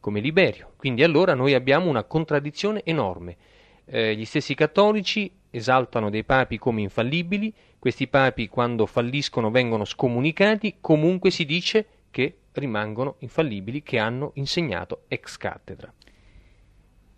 come 0.02 0.20
Liberio. 0.20 0.74
Quindi 0.76 1.04
allora 1.04 1.34
noi 1.34 1.54
abbiamo 1.54 1.90
una 1.90 2.04
contraddizione 2.04 2.82
enorme. 2.84 3.38
Eh, 3.86 4.16
gli 4.16 4.26
stessi 4.26 4.56
cattolici 4.56 5.32
esaltano 5.56 6.10
dei 6.10 6.24
papi 6.24 6.58
come 6.58 6.82
infallibili, 6.82 7.54
questi 7.80 8.08
papi 8.08 8.48
quando 8.48 8.86
falliscono 8.86 9.52
vengono 9.52 9.86
scomunicati, 9.86 10.78
comunque 10.82 11.32
si 11.32 11.46
dice 11.46 11.86
che 12.12 12.38
rimangono 12.54 13.16
infallibili 13.20 13.84
che 13.84 13.98
hanno 14.00 14.32
insegnato 14.36 15.04
ex 15.08 15.38
cattedra. 15.38 15.94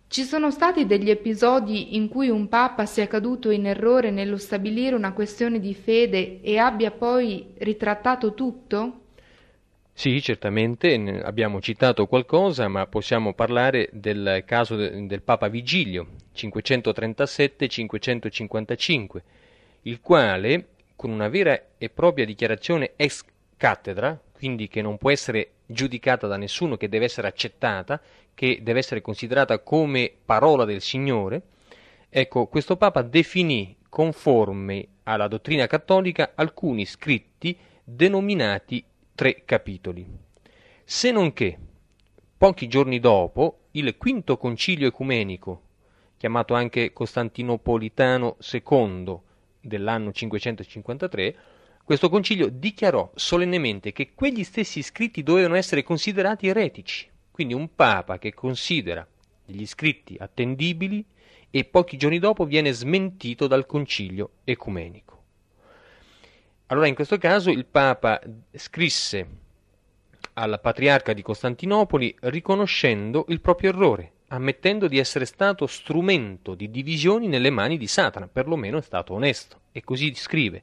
Ci 0.08 0.22
sono 0.22 0.50
stati 0.50 0.86
degli 0.86 1.10
episodi 1.10 1.94
in 1.96 2.08
cui 2.08 2.30
un 2.30 2.48
papa 2.48 2.86
sia 2.86 3.06
caduto 3.06 3.50
in 3.50 3.66
errore 3.66 4.10
nello 4.10 4.38
stabilire 4.38 4.94
una 4.96 5.12
questione 5.12 5.60
di 5.60 5.74
fede 5.74 6.40
e 6.40 6.56
abbia 6.56 6.90
poi 6.90 7.52
ritrattato 7.58 8.32
tutto? 8.32 9.00
Sì, 9.92 10.22
certamente, 10.22 10.94
abbiamo 11.22 11.60
citato 11.60 12.06
qualcosa, 12.06 12.68
ma 12.68 12.86
possiamo 12.86 13.34
parlare 13.34 13.90
del 13.92 14.44
caso 14.46 14.76
del 14.76 15.22
Papa 15.22 15.48
Vigilio, 15.48 16.06
537-555, 16.38 19.22
il 19.82 20.00
quale, 20.00 20.68
con 20.94 21.10
una 21.10 21.28
vera 21.28 21.60
e 21.76 21.90
propria 21.90 22.24
dichiarazione 22.24 22.92
ex 22.96 23.24
cattedra, 23.56 24.18
quindi 24.32 24.68
che 24.68 24.82
non 24.82 24.98
può 24.98 25.10
essere 25.10 25.50
giudicata 25.66 26.26
da 26.26 26.36
nessuno, 26.36 26.76
che 26.76 26.88
deve 26.88 27.06
essere 27.06 27.26
accettata, 27.26 28.00
che 28.34 28.60
deve 28.62 28.78
essere 28.78 29.00
considerata 29.00 29.58
come 29.58 30.12
parola 30.24 30.64
del 30.64 30.80
Signore, 30.80 31.42
ecco, 32.08 32.46
questo 32.46 32.76
Papa 32.76 33.02
definì 33.02 33.76
conforme 33.88 34.86
alla 35.04 35.26
dottrina 35.26 35.66
cattolica 35.66 36.32
alcuni 36.34 36.84
scritti 36.84 37.56
denominati 37.82 38.84
tre 39.14 39.42
capitoli. 39.44 40.06
Se 40.84 41.10
non 41.10 41.32
che, 41.32 41.58
pochi 42.36 42.68
giorni 42.68 43.00
dopo, 43.00 43.60
il 43.72 43.96
quinto 43.96 44.36
concilio 44.36 44.86
ecumenico, 44.86 45.62
chiamato 46.18 46.52
anche 46.54 46.92
Costantinopolitano 46.92 48.36
II 48.52 49.18
dell'anno 49.60 50.12
553, 50.12 51.36
questo 51.84 52.10
concilio 52.10 52.48
dichiarò 52.50 53.10
solennemente 53.14 53.92
che 53.92 54.12
quegli 54.14 54.44
stessi 54.44 54.82
scritti 54.82 55.22
dovevano 55.22 55.54
essere 55.54 55.82
considerati 55.82 56.48
eretici. 56.48 57.08
Quindi 57.30 57.54
un 57.54 57.74
papa 57.74 58.18
che 58.18 58.34
considera 58.34 59.06
gli 59.46 59.64
scritti 59.64 60.16
attendibili 60.18 61.02
e 61.50 61.64
pochi 61.64 61.96
giorni 61.96 62.18
dopo 62.18 62.44
viene 62.44 62.72
smentito 62.72 63.46
dal 63.46 63.64
concilio 63.64 64.32
ecumenico. 64.44 65.22
Allora 66.66 66.88
in 66.88 66.94
questo 66.94 67.16
caso 67.16 67.50
il 67.50 67.64
papa 67.64 68.20
scrisse 68.52 69.26
alla 70.34 70.58
patriarca 70.58 71.14
di 71.14 71.22
Costantinopoli 71.22 72.14
riconoscendo 72.20 73.24
il 73.28 73.40
proprio 73.40 73.70
errore, 73.70 74.12
ammettendo 74.28 74.88
di 74.88 74.98
essere 74.98 75.24
stato 75.24 75.66
strumento 75.66 76.54
di 76.54 76.70
divisioni 76.70 77.28
nelle 77.28 77.50
mani 77.50 77.76
di 77.76 77.86
Satana, 77.86 78.28
perlomeno 78.28 78.78
è 78.78 78.82
stato 78.82 79.14
onesto. 79.14 79.60
E 79.72 79.82
così 79.82 80.14
scrive 80.14 80.62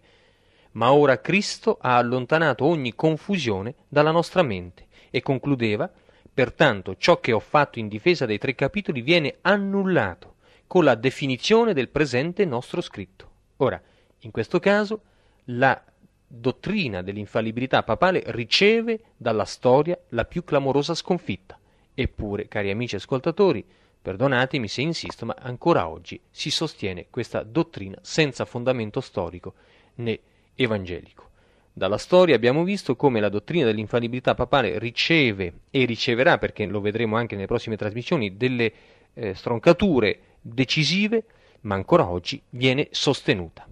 ma 0.75 0.91
ora 0.93 1.19
Cristo 1.19 1.77
ha 1.79 1.97
allontanato 1.97 2.65
ogni 2.65 2.95
confusione 2.95 3.75
dalla 3.87 4.11
nostra 4.11 4.43
mente 4.43 4.87
e 5.09 5.21
concludeva, 5.21 5.89
pertanto 6.33 6.95
ciò 6.97 7.19
che 7.19 7.31
ho 7.31 7.39
fatto 7.39 7.79
in 7.79 7.87
difesa 7.87 8.25
dei 8.25 8.37
tre 8.37 8.55
capitoli 8.55 9.01
viene 9.01 9.37
annullato 9.41 10.35
con 10.67 10.83
la 10.83 10.95
definizione 10.95 11.73
del 11.73 11.89
presente 11.89 12.43
nostro 12.45 12.81
scritto. 12.81 13.29
Ora, 13.57 13.81
in 14.19 14.31
questo 14.31 14.59
caso, 14.59 15.01
la 15.45 15.81
dottrina 16.27 17.01
dell'infallibilità 17.01 17.83
papale 17.83 18.23
riceve 18.27 18.99
dalla 19.15 19.45
storia 19.45 19.97
la 20.09 20.25
più 20.25 20.43
clamorosa 20.43 20.93
sconfitta. 20.93 21.57
Eppure, 21.95 22.49
cari 22.49 22.69
amici 22.69 22.97
ascoltatori, 22.97 23.65
perdonatemi 24.01 24.67
se 24.67 24.81
insisto, 24.81 25.25
ma 25.25 25.35
ancora 25.39 25.87
oggi 25.87 26.19
si 26.29 26.51
sostiene 26.51 27.07
questa 27.09 27.41
dottrina 27.41 27.97
senza 28.01 28.43
fondamento 28.43 28.99
storico 28.99 29.53
né 29.95 30.19
evangelico. 30.55 31.29
Dalla 31.71 31.97
storia 31.97 32.35
abbiamo 32.35 32.63
visto 32.63 32.95
come 32.95 33.19
la 33.19 33.29
dottrina 33.29 33.65
dell'infallibilità 33.65 34.33
papale 34.33 34.77
riceve 34.77 35.53
e 35.69 35.85
riceverà, 35.85 36.37
perché 36.37 36.65
lo 36.65 36.81
vedremo 36.81 37.15
anche 37.15 37.35
nelle 37.35 37.47
prossime 37.47 37.77
trasmissioni, 37.77 38.37
delle 38.37 38.71
eh, 39.13 39.33
stroncature 39.33 40.19
decisive, 40.41 41.23
ma 41.61 41.75
ancora 41.75 42.09
oggi 42.09 42.41
viene 42.49 42.89
sostenuta. 42.91 43.67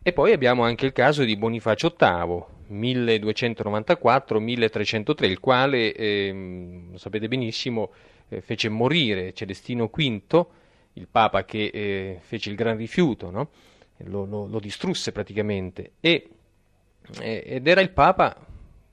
E 0.00 0.12
poi 0.12 0.32
abbiamo 0.32 0.62
anche 0.62 0.86
il 0.86 0.92
caso 0.92 1.24
di 1.24 1.36
Bonifacio 1.36 1.94
VIII, 1.98 2.44
1294-1303, 2.70 5.24
il 5.24 5.40
quale, 5.40 5.92
eh, 5.92 6.86
lo 6.90 6.98
sapete 6.98 7.28
benissimo, 7.28 7.90
eh, 8.28 8.40
fece 8.40 8.68
morire 8.68 9.32
Celestino 9.32 9.90
V, 9.92 10.46
il 10.94 11.08
Papa 11.10 11.44
che 11.44 11.70
eh, 11.72 12.18
fece 12.20 12.50
il 12.50 12.56
gran 12.56 12.76
rifiuto, 12.76 13.30
no? 13.30 13.50
lo, 14.04 14.24
lo, 14.24 14.46
lo 14.46 14.60
distrusse 14.60 15.12
praticamente 15.12 15.92
e, 16.00 16.28
ed 17.20 17.66
era 17.66 17.80
il 17.80 17.90
Papa, 17.90 18.36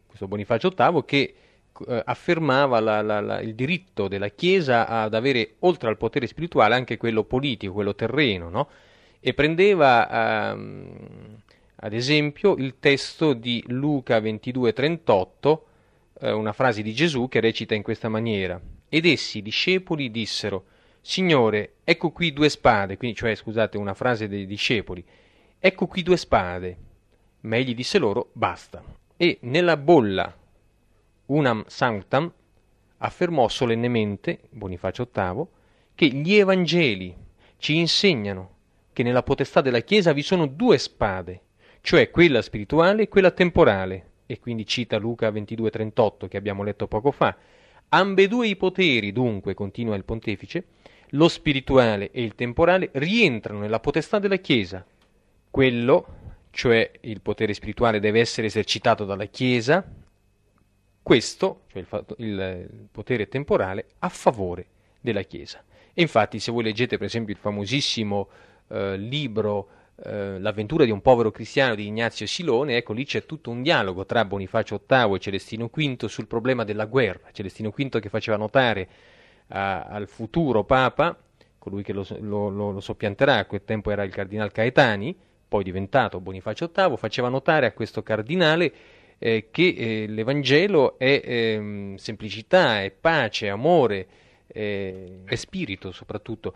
questo 0.08 0.28
Bonifacio 0.28 0.74
VIII, 0.76 1.04
che 1.06 1.36
eh, 1.88 2.02
affermava 2.06 2.80
la, 2.80 3.02
la, 3.02 3.20
la, 3.20 3.42
il 3.42 3.56
diritto 3.56 4.08
della 4.08 4.30
Chiesa 4.30 4.88
ad 4.88 5.14
avere 5.14 5.56
oltre 5.60 5.90
al 5.90 5.98
potere 5.98 6.28
spirituale 6.28 6.76
anche 6.76 6.98
quello 6.98 7.24
politico, 7.24 7.74
quello 7.74 7.94
terreno, 7.94 8.50
no? 8.50 8.70
e 9.20 9.34
prendeva 9.34 10.52
ehm, 10.52 11.42
ad 11.86 11.94
esempio 11.94 12.56
il 12.56 12.80
testo 12.80 13.34
di 13.34 13.64
Luca 13.68 14.20
22:38, 14.20 15.66
eh, 16.20 16.32
una 16.32 16.52
frase 16.52 16.82
di 16.82 16.96
Gesù 16.96 17.28
che 17.28 17.40
recita 17.40 17.76
in 17.76 17.84
questa 17.84 18.10
maniera: 18.10 18.60
Ed 18.90 19.06
essi, 19.06 19.44
discepoli, 19.44 20.10
dissero: 20.10 20.66
Signore, 21.00 21.76
ecco 21.84 22.10
qui 22.10 22.34
due 22.34 22.50
spade, 22.50 22.98
quindi, 22.98 23.16
cioè 23.16 23.36
scusate, 23.36 23.78
una 23.78 23.94
frase 23.94 24.28
dei 24.28 24.48
discepoli, 24.48 25.06
ecco 25.60 25.86
qui 25.86 26.02
due 26.02 26.18
spade. 26.18 26.78
Ma 27.42 27.58
egli 27.58 27.76
disse 27.76 28.00
loro, 28.00 28.32
basta. 28.34 28.84
E 29.16 29.38
nella 29.42 29.78
bolla 29.78 30.36
unam 31.28 31.64
sanctam 31.68 32.34
affermò 32.98 33.48
solennemente, 33.48 34.40
Bonifacio 34.50 35.08
VIII, 35.14 35.46
che 35.94 36.08
gli 36.08 36.34
Evangeli 36.34 37.16
ci 37.58 37.78
insegnano 37.78 38.54
che 38.92 39.04
nella 39.04 39.22
potestà 39.22 39.62
della 39.62 39.82
Chiesa 39.82 40.14
vi 40.14 40.24
sono 40.24 40.48
due 40.48 40.80
spade, 40.80 41.42
cioè 41.86 42.10
quella 42.10 42.42
spirituale 42.42 43.04
e 43.04 43.08
quella 43.08 43.30
temporale, 43.30 44.14
e 44.26 44.40
quindi 44.40 44.66
cita 44.66 44.98
Luca 44.98 45.30
22:38 45.30 46.28
che 46.28 46.36
abbiamo 46.36 46.64
letto 46.64 46.88
poco 46.88 47.12
fa. 47.12 47.38
Ambedue 47.90 48.48
i 48.48 48.56
poteri, 48.56 49.12
dunque, 49.12 49.54
continua 49.54 49.96
il 49.96 50.04
pontefice, 50.04 50.64
lo 51.10 51.28
spirituale 51.28 52.10
e 52.10 52.24
il 52.24 52.34
temporale 52.34 52.90
rientrano 52.94 53.60
nella 53.60 53.80
potestà 53.80 54.18
della 54.18 54.38
Chiesa. 54.38 54.84
Quello, 55.52 56.08
cioè 56.50 56.90
il 57.02 57.22
potere 57.22 57.54
spirituale, 57.54 58.00
deve 58.00 58.20
essere 58.20 58.48
esercitato 58.48 59.06
dalla 59.06 59.26
Chiesa, 59.26 59.88
questo, 61.04 61.62
cioè 61.68 61.86
il, 61.88 62.06
il, 62.18 62.68
il 62.72 62.88
potere 62.92 63.28
temporale, 63.28 63.90
a 64.00 64.10
favore 64.10 64.66
della 65.00 65.22
Chiesa. 65.22 65.64
E 65.94 66.02
infatti, 66.02 66.40
se 66.40 66.52
voi 66.52 66.64
leggete 66.64 66.98
per 66.98 67.06
esempio 67.06 67.32
il 67.32 67.40
famosissimo 67.40 68.28
eh, 68.70 68.98
libro 68.98 69.70
eh, 70.04 70.40
L'avventura 70.40 70.84
di 70.84 70.92
un 70.92 71.02
povero 71.02 71.32
cristiano 71.32 71.74
di 71.74 71.88
Ignazio 71.88 72.28
Silone, 72.28 72.76
ecco 72.76 72.92
lì 72.92 73.06
c'è 73.06 73.26
tutto 73.26 73.50
un 73.50 73.62
dialogo 73.62 74.06
tra 74.06 74.26
Bonifacio 74.26 74.82
VIII 74.86 75.16
e 75.16 75.20
Celestino 75.20 75.70
V 75.74 76.06
sul 76.08 76.28
problema 76.28 76.66
della 76.66 76.86
guerra. 76.86 77.30
Celestino 77.32 77.70
V 77.70 78.00
che 78.00 78.10
faceva 78.10 78.36
notare 78.36 78.90
a, 79.48 79.84
al 79.84 80.08
futuro 80.10 80.66
Papa, 80.66 81.18
colui 81.58 81.82
che 81.82 81.94
lo, 81.94 82.06
lo, 82.20 82.50
lo, 82.50 82.72
lo 82.72 82.80
soppianterà, 82.82 83.38
a 83.38 83.46
quel 83.46 83.64
tempo 83.64 83.90
era 83.90 84.04
il 84.04 84.12
cardinal 84.12 84.52
Caetani, 84.52 85.16
poi 85.48 85.64
diventato 85.64 86.20
Bonifacio 86.20 86.70
VIII, 86.74 86.98
faceva 86.98 87.30
notare 87.30 87.66
a 87.66 87.72
questo 87.72 88.04
cardinale 88.04 88.74
eh, 89.18 89.48
che 89.50 89.76
eh, 89.78 90.08
l'Evangelo 90.08 91.00
è 91.00 91.22
eh, 91.24 91.94
semplicità, 91.96 92.82
è 92.84 92.92
pace, 92.92 93.48
amore, 93.48 94.08
è 94.48 95.36
spirito 95.36 95.92
soprattutto. 95.92 96.54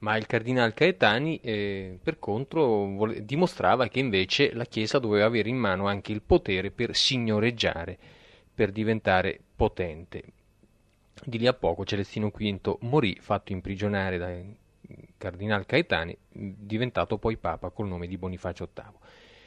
Ma 0.00 0.16
il 0.16 0.26
cardinale 0.26 0.74
Caetani, 0.74 1.40
eh, 1.40 1.98
per 2.00 2.18
contro, 2.18 2.86
vole- 2.94 3.24
dimostrava 3.24 3.88
che 3.88 3.98
invece 3.98 4.52
la 4.54 4.64
Chiesa 4.64 4.98
doveva 4.98 5.26
avere 5.26 5.48
in 5.48 5.56
mano 5.56 5.88
anche 5.88 6.12
il 6.12 6.22
potere 6.22 6.70
per 6.70 6.94
signoreggiare, 6.94 7.98
per 8.54 8.70
diventare 8.70 9.40
potente. 9.56 10.22
Di 11.24 11.38
lì 11.38 11.48
a 11.48 11.52
poco 11.52 11.84
Celestino 11.84 12.28
V 12.28 12.76
morì, 12.80 13.16
fatto 13.20 13.52
imprigionare 13.52 14.18
dai 14.18 14.56
cardinale 15.16 15.66
Caetani, 15.66 16.16
diventato 16.30 17.18
poi 17.18 17.36
papa 17.36 17.70
col 17.70 17.88
nome 17.88 18.06
di 18.06 18.16
Bonifacio 18.16 18.68
VIII. 18.72 19.06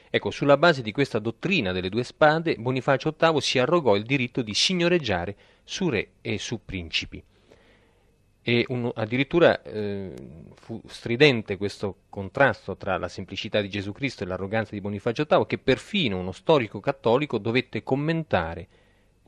Ecco, 0.10 0.32
sulla 0.32 0.58
base 0.58 0.82
di 0.82 0.92
questa 0.92 1.20
dottrina 1.20 1.72
delle 1.72 1.88
due 1.88 2.04
spade, 2.04 2.56
Bonifacio 2.56 3.16
VIII 3.18 3.40
si 3.40 3.58
arrogò 3.58 3.96
il 3.96 4.04
diritto 4.04 4.42
di 4.42 4.54
signoreggiare 4.54 5.36
su 5.64 5.88
re 5.88 6.10
e 6.20 6.38
su 6.38 6.60
principi 6.66 7.24
e 8.44 8.66
un, 8.70 8.92
addirittura 8.96 9.62
eh, 9.62 10.14
fu 10.56 10.82
stridente 10.88 11.58
questo 11.58 11.98
contrasto 12.10 12.76
tra 12.76 12.98
la 12.98 13.08
semplicità 13.08 13.62
di 13.62 13.70
Gesù 13.70 13.92
Cristo 13.92 14.24
e 14.24 14.28
l'arroganza 14.28 14.72
di 14.74 14.82
Bonifacio 14.82 15.26
VIII 15.30 15.46
che 15.46 15.58
perfino 15.60 16.18
uno 16.18 16.32
storico 16.32 16.80
cattolico 16.80 17.38
dovette 17.38 17.84
commentare 17.84 18.68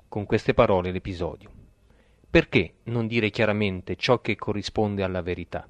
con 0.08 0.26
queste 0.26 0.54
parole 0.54 0.92
l'episodio. 0.92 1.52
Perché 2.30 2.74
non 2.86 3.06
dire 3.06 3.30
chiaramente 3.30 3.96
ciò 3.96 4.20
che 4.20 4.36
corrisponde 4.36 5.04
alla 5.04 5.22
verità? 5.22 5.68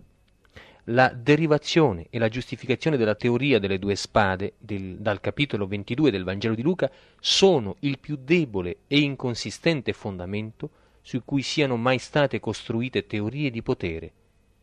La 0.88 1.10
derivazione 1.14 2.08
e 2.10 2.20
la 2.20 2.30
giustificazione 2.30 2.98
della 2.98 3.16
teoria 3.16 3.60
delle 3.60 3.80
due 3.80 3.96
spade 3.96 4.54
del, 4.58 4.98
dal 4.98 5.20
capitolo 5.20 5.66
22 5.68 6.12
del 6.12 6.24
Vangelo 6.24 6.56
di 6.56 6.62
Luca 6.62 6.90
sono 7.20 7.76
il 7.80 8.00
più 8.00 8.18
debole 8.22 8.80
e 8.88 9.00
inconsistente 9.00 9.92
fondamento 9.94 10.70
su 11.04 11.24
cui 11.26 11.42
siano 11.42 11.76
mai 11.76 12.00
state 12.00 12.40
costruite 12.40 13.06
teorie 13.06 13.52
di 13.52 13.62
potere, 13.62 14.12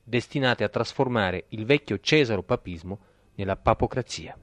destinate 0.03 0.65
a 0.65 0.71
trasformare 0.71 1.45
il 1.49 1.67
vecchio 1.67 2.01
cesaro-papismo 2.01 2.99
nella 3.35 3.57
papocrazia. 3.57 4.37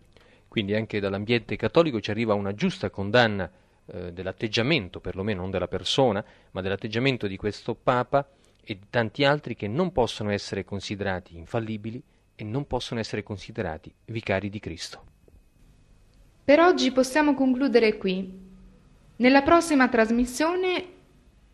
Quindi 0.48 0.76
anche 0.76 1.00
dall'ambiente 1.00 1.56
cattolico 1.56 2.00
ci 2.00 2.12
arriva 2.12 2.36
una 2.36 2.54
giusta 2.54 2.92
condanna 2.92 3.52
eh, 3.88 4.14
dell'atteggiamento, 4.14 5.00
perlomeno 5.00 5.42
non 5.42 5.50
della 5.50 5.68
persona, 5.68 6.24
ma 6.52 6.62
dell'atteggiamento 6.62 7.26
di 7.26 7.36
questo 7.36 7.74
Papa 7.74 8.30
e 8.64 8.76
di 8.76 8.86
tanti 8.92 9.26
altri 9.26 9.56
che 9.56 9.68
non 9.68 9.92
possono 9.92 10.30
essere 10.30 10.64
considerati 10.64 11.36
infallibili 11.36 12.02
e 12.36 12.44
non 12.44 12.68
possono 12.68 13.00
essere 13.00 13.24
considerati 13.24 13.92
vicari 14.06 14.50
di 14.50 14.60
Cristo. 14.60 15.04
Per 16.44 16.60
oggi 16.60 16.92
possiamo 16.92 17.34
concludere 17.34 17.98
qui. 17.98 18.46
Nella 19.16 19.42
prossima 19.42 19.90
trasmissione 19.90 20.96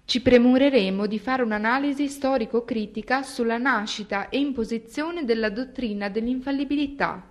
ci 0.06 0.22
premureremo 0.22 1.06
di 1.06 1.18
fare 1.18 1.44
un'analisi 1.44 2.08
storico-critica 2.08 3.24
sulla 3.24 3.58
nascita 3.58 4.30
e 4.30 4.38
imposizione 4.40 5.24
della 5.24 5.50
dottrina 5.50 6.10
dell'infallibilità. 6.10 7.30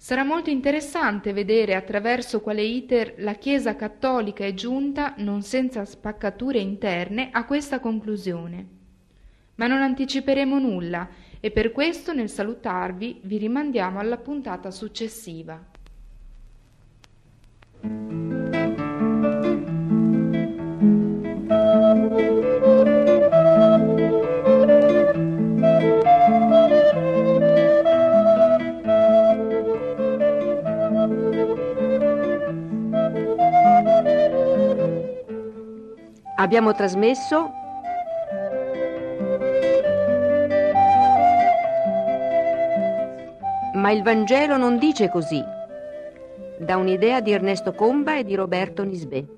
Sarà 0.00 0.24
molto 0.24 0.48
interessante 0.48 1.32
vedere 1.32 1.74
attraverso 1.74 2.40
quale 2.40 2.62
iter 2.62 3.14
la 3.18 3.34
Chiesa 3.34 3.74
cattolica 3.76 4.44
è 4.44 4.54
giunta, 4.54 5.14
non 5.18 5.42
senza 5.42 5.84
spaccature 5.84 6.60
interne, 6.60 7.30
a 7.32 7.44
questa 7.44 7.80
conclusione. 7.80 8.66
Ma 9.56 9.66
non 9.66 9.82
anticiperemo 9.82 10.58
nulla 10.58 11.08
e 11.40 11.50
per 11.50 11.72
questo 11.72 12.14
nel 12.14 12.30
salutarvi 12.30 13.20
vi 13.24 13.38
rimandiamo 13.38 13.98
alla 13.98 14.18
puntata 14.18 14.70
successiva. 14.70 15.60
Abbiamo 36.40 36.72
trasmesso 36.72 37.52
Ma 43.74 43.90
il 43.92 44.02
Vangelo 44.02 44.56
non 44.56 44.78
dice 44.78 45.08
così, 45.08 45.42
da 46.58 46.76
un'idea 46.76 47.20
di 47.20 47.32
Ernesto 47.32 47.72
Comba 47.72 48.16
e 48.16 48.24
di 48.24 48.34
Roberto 48.34 48.82
Nisbet. 48.82 49.37